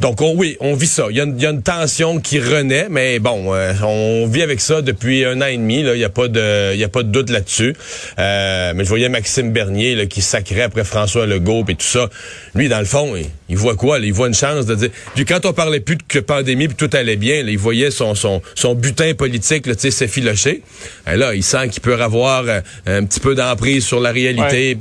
Donc 0.00 0.20
oui, 0.20 0.56
on 0.60 0.74
vit 0.74 0.86
ça. 0.86 1.06
Il 1.10 1.16
y, 1.16 1.20
a 1.20 1.50
une, 1.50 1.62
tension 1.62 2.18
qui 2.18 2.40
renaît, 2.40 2.88
mais 2.90 3.18
bon, 3.18 3.54
euh, 3.54 3.72
on 3.84 4.26
vit 4.26 4.42
avec 4.42 4.60
ça 4.60 4.82
depuis 4.82 5.24
un 5.24 5.40
an 5.40 5.46
et 5.46 5.56
demi. 5.56 5.80
Il 5.80 5.92
n'y 5.92 6.04
a 6.04 6.08
pas 6.08 6.28
de, 6.28 6.74
y 6.74 6.84
a 6.84 6.88
pas 6.88 7.02
de 7.02 7.08
doute 7.08 7.30
là-dessus. 7.30 7.74
Euh, 8.18 8.72
mais 8.74 8.84
je 8.84 8.88
voyais 8.88 9.08
Maxime 9.08 9.52
Bernier 9.52 9.94
là, 9.94 10.06
qui 10.06 10.22
sacrait 10.22 10.62
après 10.62 10.84
François 10.84 11.26
Legault 11.26 11.64
et 11.68 11.74
tout 11.74 11.86
ça. 11.86 12.08
Lui, 12.54 12.68
dans 12.68 12.78
le 12.78 12.84
fond, 12.84 13.14
il, 13.48 13.56
voit 13.56 13.76
quoi 13.76 13.98
Il 13.98 14.12
voit 14.12 14.28
une 14.28 14.34
chance 14.34 14.66
de 14.66 14.74
dire. 14.74 14.90
Puis 15.14 15.24
quand 15.24 15.44
on 15.46 15.52
parlait 15.52 15.80
plus 15.80 15.96
de 15.96 16.20
pandémie, 16.20 16.68
puis 16.68 16.76
tout 16.76 16.96
allait 16.96 17.16
bien, 17.16 17.44
il 17.46 17.58
voyait 17.58 17.90
son 17.90 18.14
son 18.14 18.42
son 18.54 18.74
butin 18.74 19.14
politique, 19.14 19.64
tu 19.64 19.74
sais, 19.78 19.90
s'effilocher. 19.90 20.62
Là, 21.06 21.34
il 21.34 21.42
sent 21.42 21.68
qu'il 21.68 21.82
peut 21.82 22.00
avoir 22.00 22.44
euh, 22.46 22.60
un 22.86 23.04
petit 23.04 23.20
peu 23.20 23.34
d'emprise 23.34 23.84
sur 23.84 24.00
la 24.00 24.10
réalité. 24.12 24.76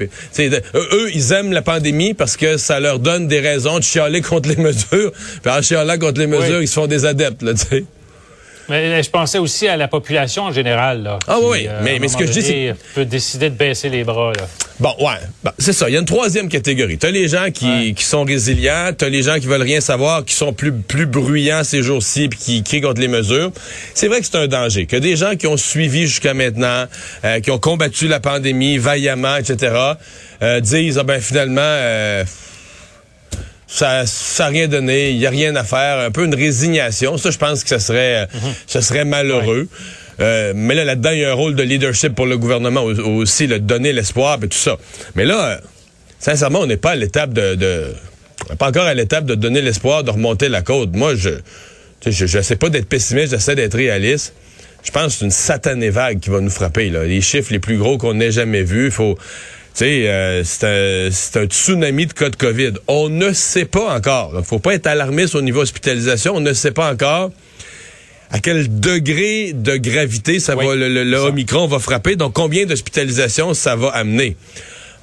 eux, 0.73 1.09
ils 1.13 1.31
aiment 1.31 1.51
la 1.51 1.61
pandémie 1.61 2.13
parce 2.13 2.37
que 2.37 2.57
ça 2.57 2.79
leur 2.79 2.99
donne 2.99 3.27
des 3.27 3.39
raisons 3.39 3.77
de 3.77 3.83
chialer 3.83 4.21
contre 4.21 4.49
les 4.49 4.55
mesures. 4.55 5.00
Puis 5.41 5.51
en 5.51 5.61
chialant 5.61 5.97
contre 5.97 6.19
les 6.19 6.27
mesures, 6.27 6.61
ils 6.61 6.67
se 6.67 6.73
font 6.73 6.87
des 6.87 7.05
adeptes, 7.05 7.41
là, 7.41 7.53
tu 7.53 7.67
sais. 7.67 7.85
Mais 8.69 9.03
je 9.03 9.09
pensais 9.09 9.37
aussi 9.37 9.67
à 9.67 9.75
la 9.75 9.89
population 9.89 10.43
en 10.43 10.51
général. 10.53 11.03
Là, 11.03 11.19
ah 11.27 11.39
oui, 11.43 11.65
euh, 11.67 11.81
mais, 11.83 11.99
mais 11.99 12.07
ce 12.07 12.15
que 12.15 12.25
je 12.25 12.31
dis, 12.31 12.41
c'est... 12.41 12.75
peut 12.95 13.03
décider 13.03 13.49
de 13.49 13.55
baisser 13.55 13.89
les 13.89 14.05
bras. 14.05 14.31
Là. 14.31 14.47
Bon, 14.79 14.93
ouais, 14.99 15.19
bon, 15.43 15.51
c'est 15.59 15.73
ça. 15.73 15.89
Il 15.89 15.93
y 15.93 15.97
a 15.97 15.99
une 15.99 16.05
troisième 16.05 16.47
catégorie. 16.47 16.97
T'as 16.97 17.11
les 17.11 17.27
gens 17.27 17.51
qui, 17.51 17.93
qui 17.93 18.03
sont 18.05 18.23
résilients, 18.23 18.91
t'as 18.97 19.09
les 19.09 19.23
gens 19.23 19.39
qui 19.39 19.47
veulent 19.47 19.61
rien 19.61 19.81
savoir, 19.81 20.23
qui 20.23 20.33
sont 20.33 20.53
plus 20.53 20.71
plus 20.71 21.05
bruyants 21.05 21.63
ces 21.63 21.83
jours-ci, 21.83 22.29
puis 22.29 22.39
qui 22.39 22.63
crient 22.63 22.81
contre 22.81 23.01
les 23.01 23.09
mesures. 23.09 23.51
C'est 23.93 24.07
vrai 24.07 24.21
que 24.21 24.25
c'est 24.25 24.37
un 24.37 24.47
danger. 24.47 24.85
Que 24.85 24.97
des 24.97 25.17
gens 25.17 25.35
qui 25.35 25.47
ont 25.47 25.57
suivi 25.57 26.07
jusqu'à 26.07 26.33
maintenant, 26.33 26.85
euh, 27.25 27.41
qui 27.41 27.51
ont 27.51 27.59
combattu 27.59 28.07
la 28.07 28.19
pandémie 28.19 28.77
vaillamment, 28.77 29.35
etc., 29.35 29.75
euh, 30.41 30.59
disent, 30.61 30.97
ah 30.97 31.03
ben 31.03 31.19
finalement 31.19 31.61
ça 33.71 34.05
ça 34.05 34.47
rien 34.47 34.67
donné, 34.67 35.11
il 35.11 35.17
y 35.17 35.25
a 35.25 35.29
rien 35.29 35.55
à 35.55 35.63
faire, 35.63 35.99
un 35.99 36.11
peu 36.11 36.25
une 36.25 36.35
résignation. 36.35 37.17
Ça, 37.17 37.31
je 37.31 37.37
pense 37.37 37.63
que 37.63 37.69
ce 37.69 37.79
serait, 37.79 38.27
ce 38.67 38.81
serait 38.81 39.05
malheureux. 39.05 39.67
Euh, 40.19 40.53
mais 40.55 40.75
là, 40.75 40.83
là-dedans, 40.83 41.11
il 41.11 41.19
y 41.19 41.25
a 41.25 41.31
un 41.31 41.35
rôle 41.35 41.55
de 41.55 41.63
leadership 41.63 42.13
pour 42.13 42.25
le 42.25 42.37
gouvernement 42.37 42.83
aussi, 42.83 43.47
de 43.47 43.57
donner 43.57 43.93
l'espoir 43.93 44.37
et 44.43 44.47
tout 44.47 44.57
ça. 44.57 44.77
Mais 45.15 45.25
là, 45.25 45.59
sincèrement, 46.19 46.59
on 46.59 46.67
n'est 46.67 46.77
pas 46.77 46.91
à 46.91 46.95
l'étape 46.95 47.33
de, 47.33 47.55
de 47.55 47.93
pas 48.59 48.67
encore 48.67 48.85
à 48.85 48.93
l'étape 48.93 49.25
de 49.25 49.35
donner 49.35 49.61
l'espoir 49.61 50.03
de 50.03 50.11
remonter 50.11 50.49
la 50.49 50.61
côte. 50.61 50.91
Moi, 50.93 51.15
je 51.15 51.29
je 52.05 52.25
j'essaie 52.25 52.55
pas 52.55 52.69
d'être 52.69 52.87
pessimiste, 52.87 53.31
j'essaie 53.31 53.55
d'être 53.55 53.75
réaliste. 53.75 54.33
Je 54.83 54.91
pense 54.91 55.13
que 55.13 55.19
c'est 55.19 55.25
une 55.25 55.31
satanée 55.31 55.91
vague 55.91 56.19
qui 56.19 56.29
va 56.29 56.39
nous 56.41 56.49
frapper. 56.49 56.89
Là. 56.89 57.03
Les 57.03 57.21
chiffres 57.21 57.53
les 57.53 57.59
plus 57.59 57.77
gros 57.77 57.97
qu'on 57.97 58.19
ait 58.19 58.31
jamais 58.31 58.63
vus. 58.63 58.89
Faut, 58.89 59.15
tu 59.15 59.60
sais, 59.73 60.07
euh, 60.07 60.43
c'est 60.43 60.65
un, 61.37 61.41
un 61.41 61.45
tsunami 61.45 62.05
de 62.07 62.13
cas 62.13 62.29
de 62.29 62.35
COVID. 62.35 62.73
On 62.87 63.09
ne 63.09 63.31
sait 63.33 63.65
pas 63.65 63.95
encore. 63.95 64.33
Il 64.37 64.43
faut 64.43 64.59
pas 64.59 64.73
être 64.73 64.87
alarmiste 64.87 65.35
au 65.35 65.41
niveau 65.41 65.61
hospitalisation. 65.61 66.35
On 66.35 66.39
ne 66.41 66.53
sait 66.53 66.71
pas 66.71 66.91
encore 66.91 67.31
à 68.31 68.39
quel 68.39 68.79
degré 68.79 69.53
de 69.53 69.75
gravité 69.77 70.39
ça 70.39 70.55
Oui, 70.55 70.65
va, 70.65 70.75
le, 70.75 70.87
le- 70.89 71.03
le 71.03 71.17
ça. 71.17 71.23
Omicron 71.25 71.67
va 71.67 71.79
frapper. 71.79 72.15
Donc, 72.15 72.33
combien 72.33 72.65
d'hospitalisations 72.65 73.53
ça 73.53 73.75
va 73.75 73.89
amener. 73.89 74.35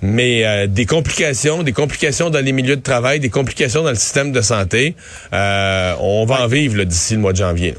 Mais 0.00 0.44
euh, 0.46 0.66
des 0.68 0.86
complications, 0.86 1.62
des 1.64 1.72
complications 1.72 2.30
dans 2.30 2.44
les 2.44 2.52
milieux 2.52 2.76
de 2.76 2.82
travail, 2.82 3.18
des 3.20 3.30
complications 3.30 3.82
dans 3.82 3.90
le 3.90 3.96
système 3.96 4.30
de 4.32 4.40
santé, 4.40 4.94
euh, 5.32 5.94
on 6.00 6.24
va 6.24 6.42
en 6.42 6.46
vivre 6.46 6.84
d'ici 6.84 7.14
le 7.14 7.20
mois 7.20 7.32
de 7.32 7.38
janvier. 7.38 7.74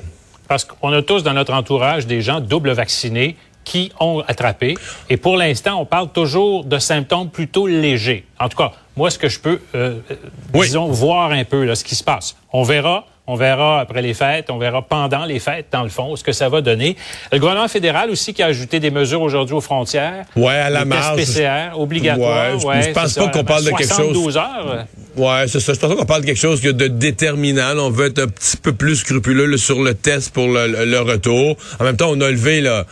Parce 0.49 0.65
qu'on 0.65 0.91
a 0.91 1.01
tous 1.01 1.23
dans 1.23 1.33
notre 1.33 1.53
entourage 1.53 2.07
des 2.07 2.21
gens 2.21 2.41
double 2.41 2.71
vaccinés 2.71 3.37
qui 3.69 3.91
ont 3.99 4.23
attrapé. 4.27 4.73
Et 5.11 5.17
pour 5.17 5.37
l'instant, 5.37 5.79
on 5.79 5.85
parle 5.85 6.09
toujours 6.11 6.63
de 6.65 6.79
symptômes 6.79 7.29
plutôt 7.29 7.67
légers. 7.67 8.25
En 8.39 8.49
tout 8.49 8.57
cas, 8.57 8.71
moi, 8.97 9.11
ce 9.11 9.19
que 9.19 9.29
je 9.29 9.39
peux, 9.39 9.59
euh, 9.75 9.99
euh, 10.09 10.15
Oui. 10.55 10.65
disons, 10.67 10.87
voir 10.87 11.31
un 11.31 11.43
peu 11.43 11.63
là, 11.65 11.75
ce 11.75 11.83
qui 11.83 11.95
se 11.95 12.03
passe. 12.03 12.35
On 12.51 12.63
verra. 12.63 13.05
On 13.31 13.35
verra 13.35 13.79
après 13.81 14.01
les 14.01 14.15
fêtes, 14.15 14.49
on 14.49 14.57
verra 14.57 14.81
pendant 14.81 15.23
les 15.23 15.37
fêtes, 15.37 15.67
dans 15.71 15.83
le 15.83 15.89
fond, 15.89 16.15
ce 16.15 16.23
que 16.23 16.31
ça 16.31 16.49
va 16.49 16.61
donner. 16.61 16.95
Le 17.31 17.37
gouvernement 17.37 17.67
fédéral 17.67 18.09
aussi 18.09 18.33
qui 18.33 18.41
a 18.41 18.47
ajouté 18.47 18.79
des 18.79 18.89
mesures 18.89 19.21
aujourd'hui 19.21 19.53
aux 19.55 19.61
frontières. 19.61 20.25
Ouais, 20.35 20.47
à 20.55 20.71
la 20.71 20.83
marge. 20.83 21.15
PCR 21.15 21.77
obligatoires. 21.77 22.55
Ouais, 22.57 22.65
ouais, 22.65 22.81
je 22.81 22.89
pense 22.89 23.13
pas 23.13 23.27
qu'on 23.27 23.43
parle 23.43 23.65
de 23.65 23.69
quelque 23.69 23.81
chose- 23.87 23.97
72 24.15 24.35
heures. 24.37 24.85
Ouais, 25.15 25.45
c'est 25.47 25.59
ça. 25.59 25.73
Je 25.75 25.79
pense 25.79 25.93
qu'on 25.93 26.05
parle 26.07 26.21
de 26.21 26.25
quelque 26.25 26.39
chose 26.39 26.59
de 26.61 26.87
déterminant. 26.87 27.75
là. 27.75 27.83
On 27.83 27.91
veut 27.91 28.07
être 28.07 28.17
un 28.23 28.27
petit 28.27 28.57
peu 28.57 28.73
plus 28.73 28.95
scrupuleux 28.95 29.45
là, 29.45 29.57
sur 29.57 29.79
le 29.83 29.93
test 29.93 30.33
pour 30.33 30.47
le, 30.47 30.65
le- 30.65 30.85
le 30.85 30.99
retour. 30.99 31.55
En 31.79 31.83
même 31.83 31.97
temps, 31.97 32.09
on 32.09 32.19
a 32.21 32.31
levé 32.31 32.61
là, 32.61 32.85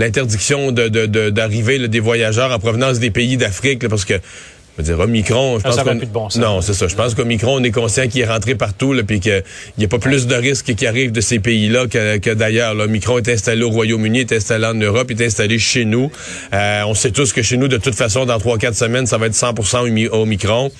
l'interdiction 0.00 0.72
de, 0.72 0.88
de- 0.88 1.86
des 1.86 2.00
voyageurs 2.00 2.50
en 2.52 2.58
provenance 2.58 2.98
des 2.98 3.10
pays 3.10 3.36
d'Afrique 3.36 3.82
là, 3.82 3.88
parce 3.88 4.04
que 4.04 4.14
je 4.78 4.82
veux 4.82 4.96
dire, 4.96 5.00
Omicron, 5.04 5.58
je 5.58 5.62
Ah, 5.64 5.68
pense 5.68 5.76
ça 5.76 5.82
va 5.84 5.92
qu'on- 5.92 5.98
plus 5.98 6.06
de 6.06 6.12
bon 6.12 6.30
sens. 6.30 6.40
Non, 6.40 6.60
c'est 6.62 6.72
ça. 6.72 6.86
Je 6.88 6.94
pense 6.94 7.14
qu'Omicron, 7.14 7.56
on 7.60 7.62
est 7.64 7.70
conscient 7.72 8.06
qu'il 8.08 8.22
est 8.22 8.26
rentré 8.26 8.54
partout, 8.54 8.94
là, 8.94 9.02
puis 9.02 9.20
qu'il 9.20 9.42
n'y 9.76 9.84
a 9.84 9.88
pas 9.88 9.98
plus 9.98 10.26
de 10.26 10.34
risques 10.34 10.74
qui 10.74 10.86
arrivent 10.86 11.12
de 11.12 11.20
ces 11.20 11.38
pays-là 11.38 11.86
que, 11.86 12.16
que 12.18 12.30
d'ailleurs. 12.30 12.72
là. 12.74 12.84
Omicron 12.84 13.18
est 13.18 13.28
installé 13.28 13.62
au 13.62 13.68
Royaume-Uni, 13.70 14.20
est 14.20 14.32
installé 14.32 14.64
en 14.66 14.74
Europe, 14.74 15.10
est 15.10 15.20
installé 15.22 15.58
chez 15.58 15.84
nous. 15.84 16.10
Euh, 16.54 16.82
on 16.86 16.94
sait 16.94 17.10
tous 17.10 17.32
que 17.34 17.42
chez 17.42 17.58
nous, 17.58 17.68
de 17.68 17.76
toute 17.76 17.96
façon, 17.96 18.24
dans 18.24 18.38
3-4 18.38 18.74
semaines, 18.74 19.06
ça 19.06 19.18
va 19.18 19.26
être 19.26 19.34
100 19.34 19.52
Omi- 19.84 20.08
Omicron. 20.10 20.70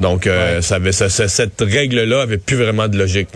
Donc, 0.00 0.26
euh, 0.26 0.60
ça 0.60 0.76
avait, 0.76 0.92
ça- 0.92 1.10
ça- 1.10 1.28
cette 1.28 1.60
règle-là 1.60 2.22
avait 2.22 2.38
plus 2.38 2.56
vraiment 2.56 2.88
de 2.88 2.98
logique. 2.98 3.28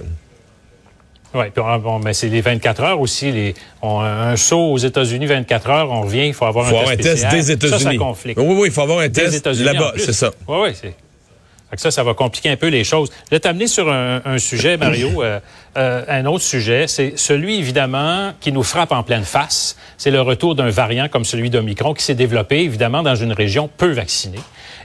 Oui, 1.32 1.44
puis 1.54 1.62
on- 1.64 1.78
bon, 1.78 1.98
mais 2.00 2.12
c'est 2.12 2.28
les 2.28 2.40
24 2.40 2.82
heures 2.82 3.00
aussi. 3.00 3.30
Les, 3.30 3.54
on- 3.82 4.00
un 4.00 4.36
saut 4.36 4.72
aux 4.72 4.78
États-Unis, 4.78 5.26
24 5.26 5.70
heures, 5.70 5.90
on 5.90 6.02
revient, 6.02 6.26
il 6.26 6.34
faut 6.34 6.44
avoir 6.46 6.66
Il 6.66 6.70
faut 6.70 6.76
un 6.76 6.80
avoir 6.80 6.92
un 6.94 6.96
test 6.96 7.22
test 7.22 7.30
des 7.32 7.50
États-Unis. 7.52 7.78
Ça, 7.82 7.90
ça 7.92 7.96
conflicte. 7.96 8.38
Oui, 8.40 8.54
oui, 8.58 8.68
il 8.68 8.72
faut 8.72 8.82
avoir 8.82 8.98
un 8.98 9.08
Des 9.08 9.12
test 9.22 9.46
là-bas, 9.46 9.92
c'est 9.96 10.12
ça. 10.12 10.30
Oui, 10.48 10.56
oui, 10.62 10.70
c'est. 10.80 10.94
Ça, 11.76 11.92
ça 11.92 12.02
va 12.02 12.14
compliquer 12.14 12.50
un 12.50 12.56
peu 12.56 12.66
les 12.66 12.82
choses. 12.82 13.10
Je 13.26 13.36
vais 13.36 13.38
t'amener 13.38 13.68
sur 13.68 13.88
un, 13.92 14.20
un 14.24 14.38
sujet, 14.38 14.76
Mario, 14.76 15.22
euh, 15.22 15.38
euh, 15.76 16.02
un 16.08 16.26
autre 16.26 16.42
sujet. 16.42 16.88
C'est 16.88 17.12
celui, 17.16 17.60
évidemment, 17.60 18.32
qui 18.40 18.50
nous 18.50 18.64
frappe 18.64 18.90
en 18.90 19.04
pleine 19.04 19.22
face. 19.22 19.76
C'est 19.96 20.10
le 20.10 20.20
retour 20.20 20.56
d'un 20.56 20.68
variant 20.70 21.06
comme 21.08 21.24
celui 21.24 21.48
d'Omicron 21.48 21.94
qui 21.94 22.02
s'est 22.02 22.16
développé, 22.16 22.58
évidemment, 22.62 23.04
dans 23.04 23.14
une 23.14 23.32
région 23.32 23.70
peu 23.76 23.92
vaccinée. 23.92 24.40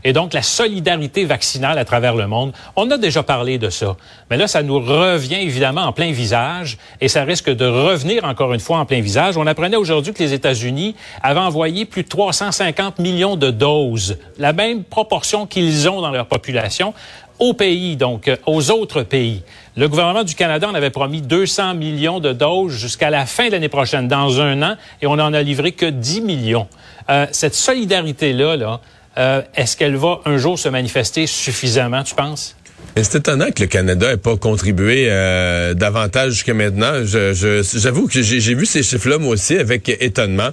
Et 0.07 0.13
donc, 0.13 0.33
la 0.33 0.43
solidarité 0.43 1.25
vaccinale 1.25 1.79
à 1.79 1.83
travers 1.83 2.15
le 2.15 2.27
monde, 2.27 2.53
on 2.75 2.89
a 2.91 2.97
déjà 2.99 3.23
parlé 3.23 3.57
de 3.57 3.71
ça. 3.71 3.97
Mais 4.29 4.37
là, 4.37 4.47
ça 4.47 4.61
nous 4.61 4.79
revient 4.79 5.41
évidemment 5.41 5.81
en 5.81 5.93
plein 5.93 6.11
visage 6.11 6.77
et 7.01 7.07
ça 7.07 7.23
risque 7.23 7.49
de 7.49 7.65
revenir 7.65 8.23
encore 8.23 8.53
une 8.53 8.59
fois 8.59 8.77
en 8.77 8.85
plein 8.85 9.01
visage. 9.01 9.35
On 9.35 9.47
apprenait 9.47 9.77
aujourd'hui 9.77 10.13
que 10.13 10.21
les 10.21 10.33
États-Unis 10.33 10.95
avaient 11.23 11.39
envoyé 11.39 11.85
plus 11.85 12.03
de 12.03 12.07
350 12.07 12.99
millions 12.99 13.35
de 13.35 13.49
doses, 13.49 14.17
la 14.37 14.53
même 14.53 14.83
proportion 14.83 15.47
qu'ils 15.47 15.89
ont 15.89 16.01
dans 16.01 16.11
leur 16.11 16.27
population, 16.27 16.93
au 17.39 17.53
pays, 17.53 17.97
donc 17.97 18.27
euh, 18.27 18.37
aux 18.45 18.69
autres 18.69 19.01
pays. 19.01 19.41
Le 19.75 19.89
gouvernement 19.89 20.23
du 20.23 20.35
Canada 20.35 20.69
en 20.69 20.75
avait 20.75 20.91
promis 20.91 21.21
200 21.21 21.73
millions 21.73 22.19
de 22.19 22.31
doses 22.31 22.73
jusqu'à 22.73 23.09
la 23.09 23.25
fin 23.25 23.47
de 23.47 23.53
l'année 23.53 23.69
prochaine, 23.69 24.07
dans 24.07 24.39
un 24.39 24.61
an, 24.61 24.75
et 25.01 25.07
on 25.07 25.15
n'en 25.15 25.33
a 25.33 25.41
livré 25.41 25.71
que 25.71 25.87
10 25.87 26.21
millions. 26.21 26.67
Euh, 27.09 27.25
cette 27.31 27.55
solidarité-là, 27.55 28.55
là, 28.55 28.79
euh, 29.17 29.41
est-ce 29.55 29.77
qu'elle 29.77 29.95
va 29.95 30.19
un 30.25 30.37
jour 30.37 30.59
se 30.59 30.69
manifester 30.69 31.27
suffisamment, 31.27 32.03
tu 32.03 32.15
penses? 32.15 32.55
Mais 32.95 33.03
c'est 33.03 33.19
étonnant 33.19 33.51
que 33.51 33.61
le 33.61 33.67
Canada 33.67 34.11
n'ait 34.11 34.17
pas 34.17 34.37
contribué 34.37 35.07
euh, 35.09 35.73
davantage 35.73 36.33
jusqu'à 36.33 36.53
maintenant. 36.53 37.03
J'avoue 37.03 38.07
que 38.07 38.21
j'ai 38.21 38.55
vu 38.55 38.65
ces 38.65 38.83
chiffres-là, 38.83 39.17
moi 39.17 39.33
aussi, 39.33 39.57
avec 39.57 39.89
étonnement. 39.89 40.49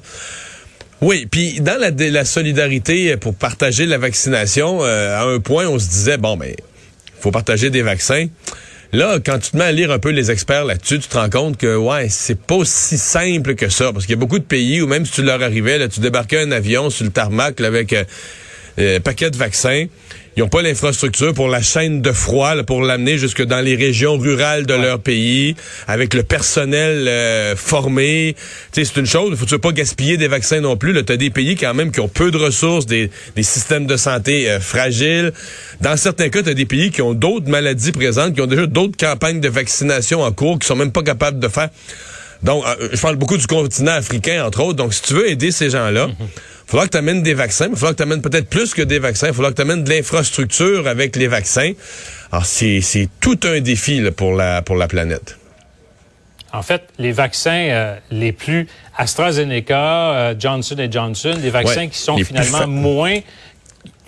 Oui, 1.01 1.27
puis 1.31 1.61
dans 1.61 1.81
la, 1.81 2.25
solidarité 2.25 3.17
pour 3.17 3.35
partager 3.35 3.87
la 3.87 3.99
vaccination, 3.99 4.83
euh, 4.83 5.19
à 5.19 5.25
un 5.25 5.41
point, 5.41 5.67
on 5.67 5.79
se 5.79 5.89
disait, 5.89 6.17
bon, 6.17 6.37
ben, 6.37 6.55
faut 7.21 7.33
partager 7.33 7.71
des 7.71 7.83
vaccins. 7.83 8.27
Là, 8.93 9.19
quand 9.25 9.39
tu 9.39 9.53
te 9.53 9.57
mets 9.57 9.65
à 9.65 9.73
lire 9.73 9.91
un 9.91 9.99
peu 9.99 10.11
les 10.11 10.31
experts 10.31 10.65
là-dessus, 10.65 11.01
tu 11.01 11.09
te 11.09 11.17
rends 11.17 11.31
compte 11.31 11.57
que, 11.57 11.77
ouais, 11.77 12.09
c'est 12.09 12.41
pas 12.41 12.57
aussi 12.57 12.99
simple 12.99 13.55
que 13.55 13.69
ça. 13.69 13.93
Parce 13.93 14.05
qu'il 14.05 14.15
y 14.15 14.19
a 14.19 14.21
beaucoup 14.21 14.39
de 14.39 14.45
pays 14.45 14.81
où 14.83 14.87
même 14.87 15.07
si 15.07 15.13
tu 15.13 15.23
leur 15.23 15.43
arrivais, 15.43 15.89
tu 15.89 16.01
débarquais 16.01 16.41
un 16.41 16.53
avion 16.53 16.91
sur 16.91 17.05
le 17.05 17.11
tarmac 17.11 17.59
là, 17.59 17.69
avec 17.69 17.95
euh, 18.79 19.01
paquet 19.01 19.31
de 19.31 19.37
vaccins. 19.37 19.87
Ils 20.35 20.41
n'ont 20.41 20.49
pas 20.49 20.63
l'infrastructure 20.63 21.35
pour 21.35 21.49
la 21.49 21.61
chaîne 21.61 22.01
de 22.01 22.11
froid, 22.11 22.55
là, 22.55 22.65
pour 22.65 22.81
l'amener 22.81 23.19
jusque 23.19 23.43
dans 23.43 23.61
les 23.61 23.77
régions 23.77 24.17
rurales 24.17 24.65
de 24.65 24.73
leur 24.73 24.99
pays, 24.99 25.55
avec 25.87 26.15
le 26.15 26.23
personnel 26.23 27.07
euh, 27.07 27.55
formé. 27.55 28.35
C'est 28.73 28.97
une 28.97 29.05
chose, 29.05 29.37
il 29.39 29.49
faut 29.49 29.59
pas 29.59 29.73
gaspiller 29.73 30.17
des 30.17 30.29
vaccins 30.29 30.61
non 30.61 30.79
plus. 30.79 30.95
Tu 31.05 31.13
as 31.13 31.19
des 31.19 31.29
pays 31.29 31.55
quand 31.55 31.75
même 31.75 31.93
qui 31.93 32.01
ont 32.01 32.09
peu 32.09 32.31
de 32.31 32.39
ressources, 32.39 32.87
des, 32.87 33.11
des 33.37 33.43
systèmes 33.43 33.87
de 33.87 33.99
santé 33.99 34.51
euh, 34.51 34.59
fragiles. 34.59 35.33
Dans 35.83 35.99
certains 35.99 36.31
cas, 36.31 36.43
tu 36.43 36.49
as 36.49 36.55
des 36.55 36.65
pays 36.65 36.91
qui 36.91 37.03
ont 37.03 37.13
d'autres 37.13 37.51
maladies 37.51 37.93
présentes, 37.93 38.35
qui 38.35 38.41
ont 38.41 38.47
déjà 38.47 38.67
d'autres 38.67 38.97
campagnes 38.97 39.41
de 39.41 39.51
vaccination 39.51 40.23
en 40.23 40.33
cours, 40.33 40.59
qui 40.59 40.67
sont 40.67 40.77
même 40.77 40.93
pas 40.93 41.03
capables 41.03 41.41
de 41.41 41.49
faire. 41.49 41.69
Donc, 42.43 42.65
euh, 42.67 42.89
je 42.93 43.01
parle 43.01 43.17
beaucoup 43.17 43.37
du 43.37 43.47
continent 43.47 43.93
africain, 43.93 44.45
entre 44.47 44.63
autres. 44.63 44.77
Donc, 44.77 44.95
si 44.95 45.03
tu 45.03 45.13
veux 45.13 45.29
aider 45.29 45.53
ces 45.53 45.69
gens-là, 45.69 46.09
il 46.19 46.27
faudra 46.73 46.87
que 46.87 46.93
tu 46.93 46.99
amènes 46.99 47.23
des 47.23 47.35
vaccins, 47.35 47.67
mais 47.69 47.75
il 47.75 47.79
faudra 47.79 47.93
que 47.93 47.99
tu 47.99 48.03
amènes 48.03 48.23
peut-être 48.23 48.49
plus 48.49 48.73
que 48.75 48.83
des 48.83 48.99
vaccins. 48.99 49.29
Il 49.29 49.35
faudra 49.35 49.51
que 49.51 49.57
tu 49.57 49.63
amènes 49.63 49.85
de 49.85 49.91
l'infrastructure 49.91 50.89
avec 50.89 51.15
les 51.17 51.29
vaccins. 51.29 51.73
Alors, 52.33 52.45
c'est 52.47 52.81
tout 53.21 53.39
un 53.45 53.61
défi 53.61 54.01
là, 54.01 54.11
pour, 54.11 54.35
la, 54.35 54.63
pour 54.63 54.77
la 54.77 54.89
planète. 54.89 55.39
En 56.55 56.63
fait, 56.63 56.83
les 56.99 57.13
vaccins 57.13 57.69
euh, 57.71 57.97
les 58.11 58.33
plus 58.33 58.67
AstraZeneca, 58.99 60.13
euh, 60.15 60.35
Johnson 60.39 60.77
Johnson, 60.91 61.37
des 61.41 61.51
vaccins 61.51 61.83
Ouais, 61.83 61.89
qui 61.89 61.99
sont 61.99 62.17
finalement 62.19 62.67
moins 62.67 63.19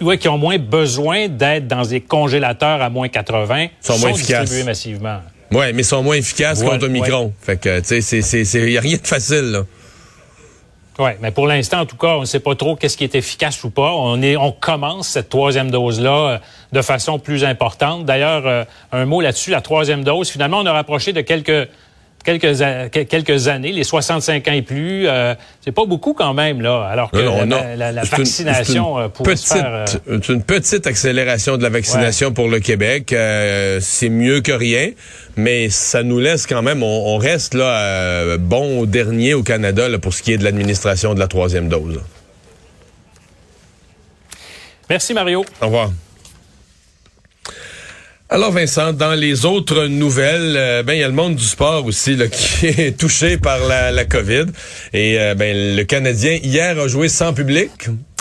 ouais, 0.01 0.19
qui 0.19 0.29
ont 0.29 0.39
moins 0.39 0.59
besoin 0.59 1.29
d'être 1.29 1.67
dans 1.67 1.83
des 1.83 2.01
congélateurs 2.01 2.83
à 2.83 2.91
moins 2.91 3.09
80 3.09 3.69
Sont 3.81 3.99
moins 3.99 4.11
efficaces. 4.11 4.41
distribués 4.43 4.65
massivement. 4.65 5.21
Oui, 5.53 5.67
mais 5.73 5.83
ils 5.83 5.85
sont 5.85 6.03
moins 6.03 6.17
efficaces 6.17 6.59
Voilà, 6.61 6.73
contre 6.79 6.87
Omicron. 6.87 7.33
Fait 7.41 7.59
que, 7.61 7.79
tu 7.81 7.87
sais, 7.87 8.01
c'est- 8.01 8.23
c'est- 8.23 8.45
c'est- 8.45 8.59
il 8.61 8.71
n'y 8.71 8.77
a 8.79 8.81
rien 8.81 8.97
de 8.97 9.07
facile, 9.07 9.51
là. 9.53 9.65
Oui, 10.99 11.11
mais 11.21 11.33
pour 11.33 11.49
l'instant, 11.49 11.81
en 11.81 11.87
tout 11.87 11.97
cas, 11.97 12.15
on 12.17 12.21
ne 12.21 12.25
sait 12.25 12.39
pas 12.39 12.55
trop 12.55 12.77
qu'est-ce 12.77 12.97
qui 12.97 13.03
est 13.03 13.17
efficace 13.17 13.65
ou 13.65 13.71
pas. 13.71 13.93
On, 13.93 14.23
est, 14.23 14.37
on 14.37 14.53
commence 14.53 15.09
cette 15.09 15.29
troisième 15.29 15.71
dose-là 15.71 16.29
euh, 16.29 16.39
de 16.73 16.83
façon 16.83 17.19
plus 17.19 17.45
importante. 17.45 18.05
D'ailleurs, 18.05 18.47
euh, 18.47 18.65
un 18.93 19.05
mot 19.05 19.21
là-dessus, 19.21 19.51
la 19.51 19.61
troisième 19.61 20.05
dose, 20.05 20.31
finalement, 20.31 20.61
on 20.61 20.67
a 20.67 20.73
rapproché 20.73 21.13
de 21.13 21.21
quelques 21.21 21.69
quelques, 22.25 22.63
a- 22.63 22.89
quelques 22.89 23.49
années, 23.49 23.71
les 23.73 23.85
65 23.85 24.49
ans 24.49 24.53
et 24.53 24.63
plus. 24.63 25.07
euh, 25.07 25.35
c'est 25.65 25.73
pas 25.73 25.85
beaucoup 25.87 26.15
quand 26.15 26.35
même, 26.35 26.61
là, 26.61 26.83
alors 26.91 27.11
que 27.11 27.19
Non, 27.19 27.47
non, 27.47 27.63
la, 27.77 27.91
une- 27.91 28.01
vaccination 28.01 28.65
c'est 28.65 28.99
une 28.99 29.05
euh, 29.05 29.09
pourrait 29.09 29.35
petite, 29.35 29.47
se 29.47 29.55
faire... 29.55 29.67
euh, 29.73 29.85
c'est 29.87 30.29
une 30.33 30.43
petite 30.43 30.87
accélération 30.87 31.57
de 31.57 31.63
la 31.63 31.69
vaccination 31.69 32.33
pour 32.33 32.49
le 32.49 32.61
Québec. 32.61 33.13
Euh, 33.13 33.79
c'est 33.81 34.09
mieux 34.09 34.41
que 34.41 34.53
rien, 34.53 34.91
mais 35.37 35.69
ça 35.71 36.03
nous 36.03 36.19
laisse 36.19 36.47
quand 36.47 36.63
même, 36.63 36.83
on, 36.83 37.15
on 37.15 37.19
reste 37.19 37.55
là 37.55 38.37
bon 38.39 38.81
au 38.81 38.87
dernier 38.87 39.35
au 39.35 39.43
Canada 39.43 39.89
là, 39.89 39.99
pour 39.99 40.13
ce 40.15 40.23
qui 40.23 40.33
est 40.33 40.39
de 40.39 40.45
l'administration 40.45 41.15
de 41.15 41.21
la 41.21 41.29
troisième 41.29 41.69
dose. 41.69 42.01
Merci, 44.91 45.15
Mario. 45.15 45.45
Au 45.61 45.67
revoir. 45.67 45.91
Alors 48.35 48.51
Vincent, 48.51 48.93
dans 48.93 49.15
les 49.15 49.47
autres 49.47 49.87
nouvelles, 49.87 50.57
euh, 50.57 50.83
ben 50.83 50.95
il 50.95 50.99
y 50.99 51.05
a 51.05 51.07
le 51.07 51.15
monde 51.15 51.37
du 51.37 51.45
sport 51.45 51.87
aussi 51.87 52.17
là, 52.17 52.27
qui 52.29 52.67
est 52.67 52.99
touché 52.99 53.37
par 53.37 53.61
la, 53.69 53.93
la 53.93 54.05
COVID. 54.05 54.47
Et 54.93 55.21
euh, 55.21 55.37
ben 55.37 55.77
le 55.77 55.85
Canadien 55.85 56.41
hier 56.43 56.77
a 56.81 56.89
joué 56.89 57.09
sans 57.09 57.33
public. 57.33 57.71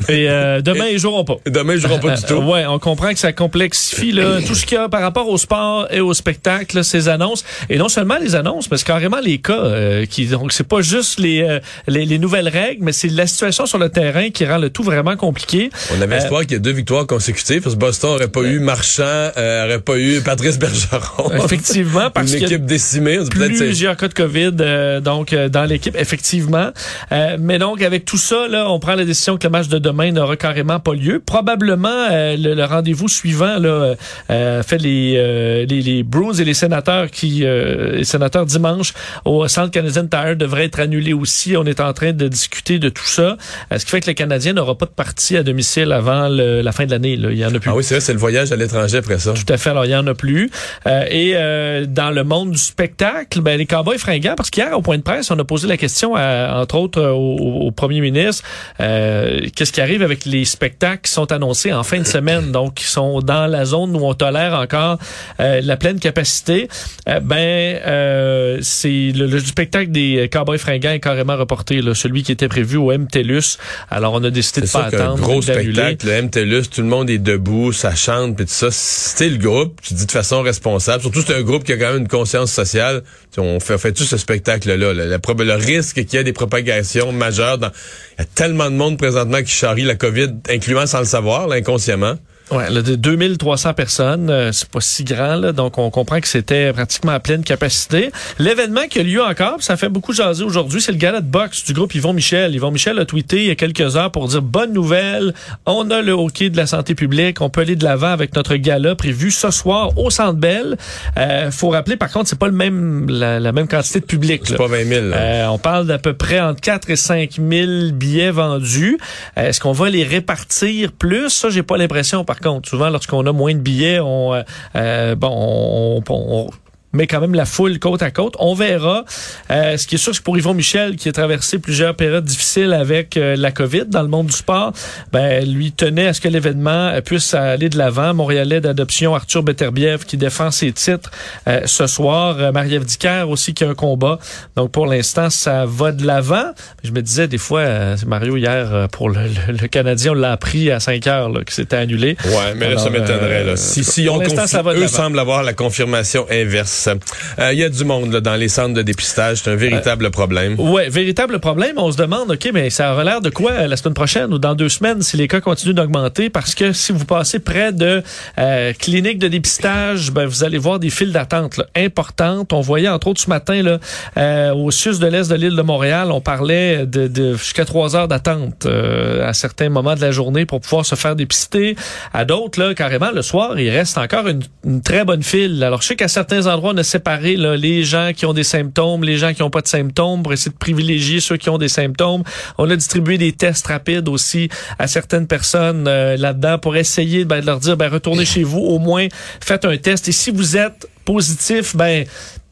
Et 0.09 0.29
euh, 0.29 0.61
demain, 0.61 0.87
ils 0.91 0.99
joueront 0.99 1.23
pas. 1.23 1.37
Demain, 1.45 1.73
ils 1.73 1.79
joueront 1.79 1.99
pas 1.99 2.15
du 2.15 2.23
tout. 2.23 2.33
Euh, 2.33 2.51
ouais, 2.51 2.65
on 2.65 2.79
comprend 2.79 3.13
que 3.13 3.19
ça 3.19 3.31
complexifie 3.31 4.11
là, 4.11 4.41
tout 4.47 4.55
ce 4.55 4.65
qu'il 4.65 4.77
y 4.77 4.81
a 4.81 4.89
par 4.89 5.01
rapport 5.01 5.29
au 5.29 5.37
sport 5.37 5.87
et 5.91 6.01
au 6.01 6.13
spectacle, 6.13 6.77
là, 6.77 6.83
ces 6.83 7.09
annonces. 7.09 7.45
Et 7.69 7.77
non 7.77 7.89
seulement 7.89 8.17
les 8.17 8.35
annonces, 8.35 8.69
mais 8.69 8.77
c'est 8.77 8.87
carrément 8.87 9.19
les 9.19 9.37
cas 9.37 9.53
euh, 9.53 10.05
qui 10.05 10.25
donc 10.25 10.51
c'est 10.51 10.67
pas 10.67 10.81
juste 10.81 11.19
les, 11.19 11.41
euh, 11.41 11.59
les 11.87 12.05
les 12.05 12.17
nouvelles 12.17 12.49
règles, 12.49 12.83
mais 12.83 12.91
c'est 12.91 13.07
la 13.07 13.27
situation 13.27 13.65
sur 13.65 13.77
le 13.77 13.89
terrain 13.89 14.29
qui 14.29 14.45
rend 14.45 14.57
le 14.57 14.69
tout 14.69 14.83
vraiment 14.83 15.15
compliqué. 15.15 15.69
On 15.95 16.01
avait 16.01 16.17
espoir 16.17 16.41
qu'il 16.41 16.53
y 16.53 16.55
ait 16.55 16.59
deux 16.59 16.71
victoires 16.71 17.07
consécutives 17.07 17.61
parce 17.61 17.75
que 17.75 17.79
Boston 17.79 18.11
aurait 18.11 18.27
pas 18.27 18.41
eu 18.41 18.59
Marchand, 18.59 19.03
euh, 19.37 19.65
aurait 19.65 19.81
pas 19.81 19.97
eu 19.97 20.02
eu 20.03 20.21
Patrice 20.21 20.57
Bergeron. 20.59 21.31
Effectivement, 21.45 22.09
parce 22.11 22.31
Une 22.33 22.39
y 22.39 22.43
a 22.43 22.47
équipe 22.47 22.65
décimée. 22.65 23.19
plusieurs 23.29 23.95
cas 23.97 24.07
de 24.07 24.13
COVID 24.13 24.51
euh, 24.59 24.99
donc 25.01 25.33
euh, 25.33 25.49
dans 25.49 25.65
l'équipe 25.65 25.95
effectivement 25.97 26.69
Euh, 27.11 27.37
mais 27.39 27.59
donc 27.59 27.81
avec 27.81 28.05
tout 28.05 28.17
ça 28.17 28.47
là 28.47 28.69
on 28.69 28.79
prend 28.79 28.95
la 28.95 29.05
décision 29.05 29.37
que 29.37 29.45
le 29.45 29.51
match 29.51 29.67
de 29.67 29.77
demain 29.79 30.11
n'aura 30.11 30.35
carrément 30.37 30.79
pas 30.79 30.93
lieu 30.93 31.19
probablement 31.25 31.89
euh, 32.11 32.35
le, 32.37 32.53
le 32.53 32.65
rendez-vous 32.65 33.07
suivant 33.07 33.57
là 33.59 33.95
euh, 34.29 34.63
fait 34.63 34.77
les, 34.77 35.15
euh, 35.17 35.65
les 35.65 35.81
les 35.81 36.03
Bruins 36.03 36.33
et 36.33 36.45
les 36.45 36.53
sénateurs 36.53 37.09
qui 37.11 37.41
euh, 37.43 37.97
les 37.97 38.03
sénateurs 38.03 38.45
dimanche 38.45 38.93
au 39.25 39.47
Centre 39.47 39.71
Canadien 39.71 40.05
Tire 40.07 40.35
devraient 40.37 40.65
être 40.65 40.79
annulés 40.79 41.13
aussi 41.13 41.55
on 41.57 41.65
est 41.65 41.79
en 41.81 41.93
train 41.93 42.13
de 42.13 42.27
discuter 42.27 42.79
de 42.79 42.89
tout 42.89 43.05
ça 43.17 43.37
Euh, 43.71 43.77
ce 43.79 43.85
qui 43.85 43.91
fait 43.91 44.01
que 44.01 44.07
le 44.07 44.13
Canadien 44.13 44.53
n'aura 44.53 44.77
pas 44.77 44.85
de 44.85 44.91
partie 44.91 45.37
à 45.37 45.43
domicile 45.43 45.91
avant 45.91 46.27
le- 46.29 46.61
la 46.61 46.71
fin 46.71 46.85
de 46.85 46.91
l'année 46.91 47.15
là. 47.15 47.29
il 47.31 47.37
y 47.37 47.45
en 47.45 47.53
a 47.53 47.59
plus 47.59 47.69
Ah 47.69 47.75
oui, 47.75 47.83
c'est 47.83 47.95
vrai, 47.95 48.01
c'est 48.01 48.13
le 48.13 48.19
voyage 48.19 48.51
à 48.51 48.55
l'étranger 48.55 48.97
après 48.97 49.19
ça. 49.19 49.33
tout 49.33 49.51
à 49.53 49.57
fait. 49.57 49.69
Alors, 49.69 49.85
il 49.85 49.91
y 49.93 49.95
en 49.95 50.07
a 50.07 50.13
plus. 50.13 50.49
Euh, 50.87 51.05
et 51.09 51.33
euh, 51.35 51.85
dans 51.87 52.11
le 52.11 52.23
monde 52.23 52.51
du 52.51 52.57
spectacle, 52.57 53.41
ben, 53.41 53.57
les 53.57 53.65
Cowboys 53.65 53.97
fringants, 53.97 54.35
parce 54.35 54.49
qu'hier, 54.49 54.77
au 54.77 54.81
point 54.81 54.97
de 54.97 55.03
presse, 55.03 55.31
on 55.31 55.39
a 55.39 55.43
posé 55.43 55.67
la 55.67 55.77
question, 55.77 56.15
à, 56.15 56.61
entre 56.61 56.75
autres, 56.75 57.01
euh, 57.01 57.11
au, 57.11 57.67
au 57.67 57.71
premier 57.71 58.01
ministre, 58.01 58.43
euh, 58.79 59.39
qu'est-ce 59.55 59.71
qui 59.71 59.81
arrive 59.81 60.01
avec 60.03 60.25
les 60.25 60.45
spectacles 60.45 61.01
qui 61.03 61.11
sont 61.11 61.31
annoncés 61.31 61.73
en 61.73 61.83
fin 61.83 61.99
de 61.99 62.07
semaine, 62.07 62.51
donc 62.51 62.75
qui 62.75 62.85
sont 62.85 63.19
dans 63.21 63.47
la 63.47 63.65
zone 63.65 63.95
où 63.95 64.05
on 64.05 64.13
tolère 64.13 64.53
encore 64.53 64.97
euh, 65.39 65.61
la 65.63 65.77
pleine 65.77 65.99
capacité. 65.99 66.67
Ben, 67.05 67.79
euh, 67.85 68.57
c'est 68.61 69.11
le, 69.15 69.27
le 69.27 69.39
spectacle 69.39 69.91
des 69.91 70.29
Cowboys 70.31 70.57
fringants 70.57 70.91
est 70.91 70.99
carrément 70.99 71.37
reporté, 71.37 71.81
là, 71.81 71.93
celui 71.93 72.23
qui 72.23 72.31
était 72.31 72.47
prévu 72.47 72.77
au 72.77 72.91
MTLUS. 72.91 73.57
Alors, 73.89 74.13
on 74.13 74.23
a 74.23 74.29
décidé 74.29 74.61
de 74.61 74.71
pas 74.71 74.85
attendre, 74.85 75.21
gros 75.21 75.41
d'annuler. 75.41 75.73
spectacle, 75.73 76.07
le 76.07 76.21
MTLUS, 76.23 76.69
tout 76.69 76.81
le 76.81 76.87
monde 76.87 77.09
est 77.09 77.17
debout, 77.17 77.71
ça 77.73 77.95
chante, 77.95 78.35
puis 78.35 78.45
tout 78.45 78.51
ça. 78.51 78.67
C'est 78.71 79.29
le 79.29 79.37
groupe, 79.37 79.72
tu 79.81 79.93
dis 79.93 80.05
de 80.05 80.11
façon 80.11 80.41
responsable. 80.41 81.01
Surtout, 81.01 81.23
c'est 81.25 81.35
un 81.35 81.41
groupe 81.41 81.63
qui 81.63 81.73
a 81.73 81.77
quand 81.77 81.93
même 81.93 82.01
une 82.01 82.07
conscience 82.07 82.51
sociale. 82.51 83.03
On 83.37 83.59
fait, 83.59 83.77
fait 83.77 83.91
tout 83.91 84.03
ce 84.03 84.17
spectacle-là. 84.17 84.75
Le, 84.75 85.53
risque 85.55 86.03
qu'il 86.05 86.13
y 86.13 86.17
ait 86.17 86.23
des 86.23 86.33
propagations 86.33 87.11
majeures. 87.11 87.57
Il 87.59 88.19
y 88.19 88.21
a 88.21 88.25
tellement 88.25 88.69
de 88.69 88.75
monde 88.75 88.97
présentement 88.97 89.41
qui 89.41 89.51
charrie 89.51 89.83
la 89.83 89.95
COVID, 89.95 90.35
incluant 90.49 90.85
sans 90.85 90.99
le 90.99 91.05
savoir, 91.05 91.47
là, 91.47 91.55
inconsciemment. 91.55 92.15
Ouais, 92.51 92.69
là, 92.69 92.81
de 92.81 92.95
2300 92.95 93.73
personnes, 93.73 94.29
euh, 94.29 94.51
c'est 94.51 94.67
pas 94.69 94.81
si 94.81 95.03
grand, 95.03 95.35
là, 95.35 95.53
donc 95.53 95.77
on 95.77 95.89
comprend 95.89 96.19
que 96.19 96.27
c'était 96.27 96.71
pratiquement 96.73 97.13
à 97.13 97.19
pleine 97.19 97.43
capacité. 97.43 98.11
L'événement 98.37 98.87
qui 98.89 98.99
a 98.99 99.03
lieu 99.03 99.23
encore, 99.23 99.57
ça 99.61 99.77
fait 99.77 99.89
beaucoup 99.89 100.13
jaser 100.13 100.43
aujourd'hui, 100.43 100.81
c'est 100.81 100.91
le 100.91 100.97
gala 100.97 101.21
de 101.21 101.25
boxe 101.25 101.63
du 101.63 101.73
groupe 101.73 101.95
Yvon 101.95 102.13
Michel. 102.13 102.53
Yvon 102.53 102.71
Michel 102.71 102.99
a 102.99 103.05
tweeté 103.05 103.37
il 103.37 103.47
y 103.47 103.51
a 103.51 103.55
quelques 103.55 103.95
heures 103.95 104.11
pour 104.11 104.27
dire 104.27 104.41
bonne 104.41 104.73
nouvelle, 104.73 105.33
on 105.65 105.89
a 105.89 106.01
le 106.01 106.11
hockey 106.11 106.49
de 106.49 106.57
la 106.57 106.67
santé 106.67 106.95
publique, 106.95 107.41
on 107.41 107.49
peut 107.49 107.61
aller 107.61 107.75
de 107.75 107.83
l'avant 107.85 108.11
avec 108.11 108.35
notre 108.35 108.55
gala 108.55 108.95
prévu 108.95 109.31
ce 109.31 109.49
soir 109.49 109.97
au 109.97 110.09
Centre 110.09 110.37
Bell. 110.37 110.77
Euh, 111.17 111.49
faut 111.49 111.69
rappeler 111.69 111.95
par 111.95 112.11
contre, 112.11 112.27
c'est 112.29 112.39
pas 112.39 112.47
le 112.47 112.53
même 112.53 113.09
la, 113.09 113.39
la 113.39 113.51
même 113.53 113.67
quantité 113.67 113.99
de 114.01 114.05
public. 114.05 114.41
C'est 114.45 114.57
pas 114.57 114.67
20 114.67 114.83
000. 114.85 115.05
là. 115.07 115.15
Euh, 115.17 115.47
on 115.47 115.57
parle 115.57 115.87
d'à 115.87 115.97
peu 115.97 116.13
près 116.13 116.39
entre 116.41 116.59
4 116.61 116.89
et 116.89 116.95
5 116.97 117.31
000 117.39 117.91
billets 117.93 118.31
vendus. 118.31 118.97
Euh, 119.37 119.47
Est-ce 119.47 119.59
qu'on 119.59 119.71
va 119.71 119.89
les 119.89 120.03
répartir 120.03 120.91
plus? 120.91 121.29
Ça, 121.29 121.49
j'ai 121.49 121.63
pas 121.63 121.77
l'impression. 121.77 122.25
Par 122.33 122.39
contre, 122.39 122.67
souvent, 122.67 122.89
lorsqu'on 122.89 123.23
a 123.27 123.31
moins 123.31 123.53
de 123.53 123.59
billets, 123.59 123.99
on, 123.99 124.33
euh, 124.33 124.41
euh, 124.75 125.13
bon, 125.13 125.29
on, 125.29 126.03
on- 126.11 126.47
on 126.47 126.49
met 126.93 127.07
quand 127.07 127.19
même 127.21 127.33
la 127.35 127.45
foule 127.45 127.79
côte 127.79 128.01
à 128.03 128.11
côte. 128.11 128.35
On 128.39 128.53
verra. 128.53 129.03
Euh, 129.51 129.77
ce 129.77 129.87
qui 129.87 129.95
est 129.95 129.97
sûr, 129.97 130.13
c'est 130.13 130.19
que 130.19 130.23
pour 130.23 130.37
Yvon 130.37 130.53
Michel, 130.53 130.95
qui 130.95 131.09
a 131.09 131.11
traversé 131.11 131.59
plusieurs 131.59 131.95
périodes 131.95 132.23
difficiles 132.25 132.71
avec 132.73 133.17
euh, 133.17 133.35
la 133.35 133.51
COVID 133.51 133.85
dans 133.87 134.01
le 134.03 134.07
monde 134.07 134.27
du 134.27 134.33
sport, 134.33 134.73
ben, 135.11 135.43
lui 135.49 135.71
tenait 135.71 136.07
à 136.07 136.13
ce 136.13 136.21
que 136.21 136.27
l'événement 136.27 136.89
euh, 136.89 137.01
puisse 137.01 137.33
aller 137.33 137.69
de 137.69 137.77
l'avant. 137.77 138.13
Montréalais 138.13 138.61
d'adoption 138.61 139.15
Arthur 139.15 139.43
Beterbiev 139.43 140.05
qui 140.05 140.17
défend 140.17 140.51
ses 140.51 140.71
titres 140.71 141.11
euh, 141.47 141.61
ce 141.65 141.87
soir. 141.87 142.37
Euh, 142.39 142.51
Marie-Ève 142.51 142.85
Dicker 142.85 143.25
aussi 143.27 143.53
qui 143.53 143.63
a 143.63 143.69
un 143.69 143.73
combat. 143.75 144.19
Donc 144.55 144.71
pour 144.71 144.85
l'instant, 144.85 145.29
ça 145.29 145.65
va 145.65 145.91
de 145.91 146.05
l'avant. 146.05 146.51
Je 146.83 146.91
me 146.91 147.01
disais 147.01 147.27
des 147.27 147.37
fois, 147.37 147.63
Mario 148.05 148.37
hier 148.37 148.87
pour 148.91 149.09
le, 149.09 149.21
le- 149.47 149.53
le 149.61 149.67
Canadien, 149.67 150.11
on 150.11 150.15
l'a 150.15 150.31
appris 150.31 150.69
à 150.71 150.79
5 150.79 151.07
heures 151.07 151.29
là, 151.29 151.43
que 151.43 151.53
c'était 151.53 151.75
annulé. 151.77 152.17
Ouais, 152.25 152.53
mais 152.55 152.69
là, 152.71 152.77
ça 152.77 152.89
m'étonnerait. 152.89 153.43
là. 153.43 153.55
Si, 153.55 153.83
si 153.83 154.07
on 154.09 154.19
l'instant, 154.19 154.43
confi- 154.43 154.47
ça 154.47 154.61
va 154.61 154.73
de 154.73 154.79
eux 154.79 154.87
semblent 154.87 155.19
avoir 155.19 155.43
la 155.43 155.53
confirmation 155.53 156.25
inverse. 156.29 156.69
Euh, 156.87 157.53
Il 157.53 157.59
y 157.59 157.63
a 157.63 157.69
du 157.69 157.83
monde 157.83 158.11
là, 158.13 158.21
dans 158.21 158.35
les 158.35 158.47
centres 158.49 158.73
de 158.73 158.81
dépistage. 158.81 159.41
C'est 159.43 159.51
un 159.51 159.55
véritable 159.55 160.11
problème. 160.11 160.59
Ouais, 160.59 160.89
véritable 160.89 161.39
problème. 161.39 161.73
On 161.77 161.91
se 161.91 161.97
demande, 161.97 162.31
OK, 162.31 162.49
mais 162.53 162.69
ça 162.69 162.93
aura 162.93 163.03
l'air 163.03 163.21
de 163.21 163.29
quoi 163.29 163.51
euh, 163.51 163.67
la 163.67 163.77
semaine 163.77 163.93
prochaine 163.93 164.33
ou 164.33 164.39
dans 164.39 164.55
deux 164.55 164.69
semaines 164.69 165.01
si 165.01 165.17
les 165.17 165.27
cas 165.27 165.41
continuent 165.41 165.73
d'augmenter? 165.73 166.29
Parce 166.29 166.55
que 166.55 166.73
si 166.73 166.91
vous 166.91 167.05
passez 167.05 167.39
près 167.39 167.71
de 167.71 168.01
euh, 168.37 168.73
cliniques 168.73 169.19
de 169.19 169.27
dépistage, 169.27 170.11
ben, 170.11 170.25
vous 170.25 170.43
allez 170.43 170.57
voir 170.57 170.79
des 170.79 170.89
files 170.89 171.11
d'attente 171.11 171.61
importantes. 171.75 172.53
On 172.53 172.61
voyait, 172.61 172.89
entre 172.89 173.07
autres, 173.07 173.21
ce 173.21 173.29
matin, 173.29 173.61
là, 173.61 173.79
euh, 174.17 174.53
au 174.53 174.71
sud 174.71 174.99
de 174.99 175.07
l'est 175.07 175.29
de 175.29 175.35
l'île 175.35 175.55
de 175.55 175.61
Montréal, 175.61 176.11
on 176.11 176.21
parlait 176.21 176.85
de, 176.85 177.07
de 177.07 177.35
jusqu'à 177.35 177.65
trois 177.65 177.95
heures 177.95 178.07
d'attente 178.07 178.65
euh, 178.65 179.27
à 179.27 179.33
certains 179.33 179.69
moments 179.69 179.95
de 179.95 180.01
la 180.01 180.11
journée 180.11 180.45
pour 180.45 180.61
pouvoir 180.61 180.85
se 180.85 180.95
faire 180.95 181.15
dépister. 181.15 181.75
À 182.13 182.25
d'autres, 182.25 182.59
là, 182.59 182.73
carrément, 182.73 183.11
le 183.11 183.21
soir, 183.21 183.59
il 183.59 183.69
reste 183.69 183.97
encore 183.97 184.27
une, 184.27 184.41
une 184.65 184.81
très 184.81 185.05
bonne 185.05 185.23
file. 185.23 185.63
Alors, 185.63 185.81
je 185.81 185.87
sais 185.87 185.95
qu'à 185.95 186.07
certains 186.07 186.47
endroits, 186.47 186.72
on 186.73 186.77
a 186.77 186.83
séparé 186.83 187.35
là, 187.35 187.55
les 187.55 187.83
gens 187.83 188.11
qui 188.15 188.25
ont 188.25 188.33
des 188.33 188.43
symptômes, 188.43 189.03
les 189.03 189.17
gens 189.17 189.33
qui 189.33 189.41
n'ont 189.41 189.49
pas 189.49 189.61
de 189.61 189.67
symptômes, 189.67 190.23
pour 190.23 190.33
essayer 190.33 190.51
de 190.51 190.57
privilégier 190.57 191.19
ceux 191.19 191.37
qui 191.37 191.49
ont 191.49 191.57
des 191.57 191.69
symptômes. 191.69 192.23
On 192.57 192.69
a 192.69 192.75
distribué 192.75 193.17
des 193.17 193.31
tests 193.31 193.67
rapides 193.67 194.09
aussi 194.09 194.49
à 194.79 194.87
certaines 194.87 195.27
personnes 195.27 195.87
euh, 195.87 196.17
là-dedans 196.17 196.57
pour 196.57 196.75
essayer 196.75 197.25
ben, 197.25 197.41
de 197.41 197.45
leur 197.45 197.59
dire, 197.59 197.77
ben, 197.77 197.89
retournez 197.89 198.25
chez 198.25 198.43
vous, 198.43 198.59
au 198.59 198.79
moins 198.79 199.07
faites 199.39 199.65
un 199.65 199.77
test. 199.77 200.07
Et 200.07 200.11
si 200.11 200.31
vous 200.31 200.57
êtes 200.57 200.87
positif, 201.05 201.75
ben 201.75 202.05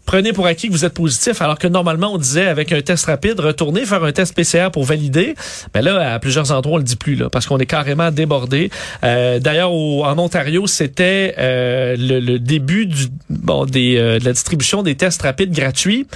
prenez 0.05 0.33
pour 0.33 0.45
acquis 0.45 0.67
que 0.67 0.73
vous 0.73 0.85
êtes 0.85 0.93
positif, 0.93 1.41
alors 1.41 1.57
que 1.57 1.67
normalement, 1.67 2.13
on 2.13 2.17
disait 2.17 2.47
avec 2.47 2.71
un 2.71 2.81
test 2.81 3.05
rapide, 3.05 3.39
retournez 3.39 3.85
faire 3.85 4.03
un 4.03 4.11
test 4.11 4.35
PCR 4.35 4.69
pour 4.71 4.83
valider. 4.83 5.35
Mais 5.73 5.81
là, 5.81 6.13
à 6.13 6.19
plusieurs 6.19 6.51
endroits, 6.51 6.75
on 6.75 6.77
le 6.77 6.83
dit 6.83 6.95
plus, 6.95 7.15
là, 7.15 7.29
parce 7.29 7.45
qu'on 7.45 7.57
est 7.59 7.65
carrément 7.65 8.11
débordé. 8.11 8.69
Euh, 9.03 9.39
D'ailleurs, 9.39 9.71
en 9.71 10.17
Ontario, 10.17 10.67
c'était 10.67 11.35
euh, 11.37 11.95
le, 11.97 12.19
le 12.19 12.39
début 12.39 12.85
du, 12.85 13.07
bon, 13.29 13.65
des, 13.65 13.97
euh, 13.97 14.19
de 14.19 14.25
la 14.25 14.33
distribution 14.33 14.83
des 14.83 14.95
tests 14.95 15.21
rapides 15.21 15.51
gratuits, 15.51 16.07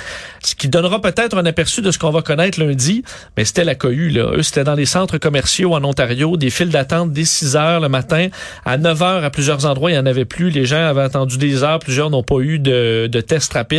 ce 0.43 0.56
qui 0.56 0.67
donnera 0.67 1.02
peut-être 1.02 1.38
un 1.38 1.45
aperçu 1.45 1.82
de 1.82 1.91
ce 1.91 2.00
qu'on 2.00 2.12
va 2.12 2.21
connaître 2.21 2.60
lundi. 2.60 3.04
Mais 3.38 3.45
c'était 3.45 3.63
la 3.63 3.76
cohue, 3.76 4.10
là. 4.10 4.32
Eux, 4.36 4.43
c'était 4.43 4.63
dans 4.63 4.76
les 4.76 4.86
centres 4.86 5.17
commerciaux 5.17 5.74
en 5.74 5.84
Ontario, 5.84 6.38
des 6.38 6.50
files 6.50 6.69
d'attente 6.69 7.12
dès 7.13 7.26
6 7.26 7.56
heures 7.56 7.80
le 7.80 7.89
matin. 7.89 8.28
À 8.65 8.78
9 8.78 9.02
heures, 9.02 9.24
à 9.24 9.30
plusieurs 9.30 9.65
endroits, 9.65 9.91
il 9.91 9.93
n'y 9.93 10.00
en 10.00 10.06
avait 10.06 10.26
plus. 10.26 10.50
Les 10.50 10.65
gens 10.65 10.86
avaient 10.86 11.02
attendu 11.02 11.38
des 11.38 11.63
heures. 11.63 11.80
Plusieurs 11.80 12.10
n'ont 12.10 12.24
pas 12.24 12.39
eu 12.39 12.60
de, 12.60 13.08
de 13.12 13.21
tests 13.21 13.54
rapides. 13.54 13.74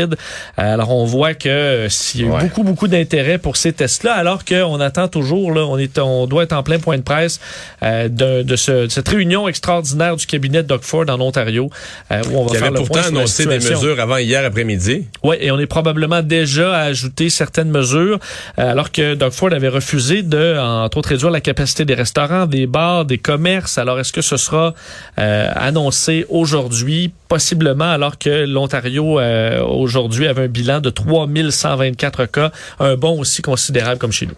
Alors, 0.57 0.91
on 0.95 1.05
voit 1.05 1.35
que 1.35 1.49
euh, 1.49 1.89
s'il 1.89 2.21
y 2.21 2.25
a 2.25 2.27
eu 2.27 2.31
Ouais. 2.31 2.41
beaucoup, 2.43 2.63
beaucoup 2.63 2.89
d'intérêt 2.89 3.39
pour 3.39 3.57
ces 3.57 3.73
tests-là, 3.73 4.13
alors 4.15 4.45
qu'on 4.45 4.81
attend 4.81 5.09
toujours, 5.09 5.53
là, 5.53 5.65
on, 5.67 5.79
est, 5.79 5.99
on 5.99 6.27
doit 6.27 6.43
être 6.43 6.53
en 6.53 6.63
plein 6.63 6.79
point 6.79 6.97
de 6.99 7.03
presse 7.03 7.41
euh, 7.83 8.09
de, 8.09 8.43
de, 8.43 8.57
ce- 8.57 8.85
de 8.87 8.91
cette 8.91 9.09
réunion 9.09 9.49
extraordinaire 9.49 10.17
du 10.17 10.27
cabinet 10.27 10.63
Doug 10.63 10.81
Ford 10.83 11.05
en 11.09 11.21
Ontario, 11.21 11.71
euh, 12.13 12.23
où 12.31 12.39
on 12.39 12.47
va 12.47 12.55
faire 12.55 12.63
avait 12.69 12.71
le 12.71 12.85
point 12.85 12.87
pourtant 12.87 13.03
sur 13.03 13.13
la 13.13 13.19
annoncé 13.19 13.47
des 13.47 13.59
mesures 13.59 14.01
avant 14.01 14.17
hier 14.19 14.45
après-midi. 14.45 15.07
Oui, 15.23 15.37
et 15.41 15.51
on 15.51 15.59
est 15.59 15.67
probablement 15.67 16.23
déjà 16.23 16.75
à 16.77 16.83
ajouter 16.83 17.31
certaines 17.31 17.71
mesures, 17.71 18.19
euh, 18.59 18.71
alors 18.73 18.91
que 18.93 19.15
Doug 19.15 19.33
Ford 19.33 19.53
avait 19.53 19.69
refusé 19.69 20.23
de, 20.23 20.59
entre 20.59 20.99
autres, 20.99 21.11
réduire 21.11 21.31
la 21.31 21.41
capacité 21.41 21.85
des 21.85 21.95
restaurants, 21.95 22.47
des 22.47 22.67
bars, 22.67 23.05
des 23.05 23.19
commerces. 23.19 23.79
Alors, 23.79 23.99
est-ce 24.01 24.13
que 24.13 24.23
ce 24.23 24.37
sera 24.37 24.75
euh, 25.19 25.51
annoncé 25.55 26.27
aujourd'hui? 26.29 27.13
Possiblement, 27.29 27.91
alors 27.91 28.19
que 28.19 28.47
l'Ontario, 28.47 29.19
euh, 29.19 29.61
aujourd'hui, 29.87 30.27
avait 30.27 30.43
un 30.43 30.49
bilan 30.49 30.81
de 30.81 30.91
3124 30.91 32.27
cas, 32.27 32.53
un 32.79 32.97
bond 32.97 33.19
aussi 33.19 33.41
considérable 33.41 33.99
comme 33.99 34.13
chez 34.13 34.27
nous. 34.27 34.37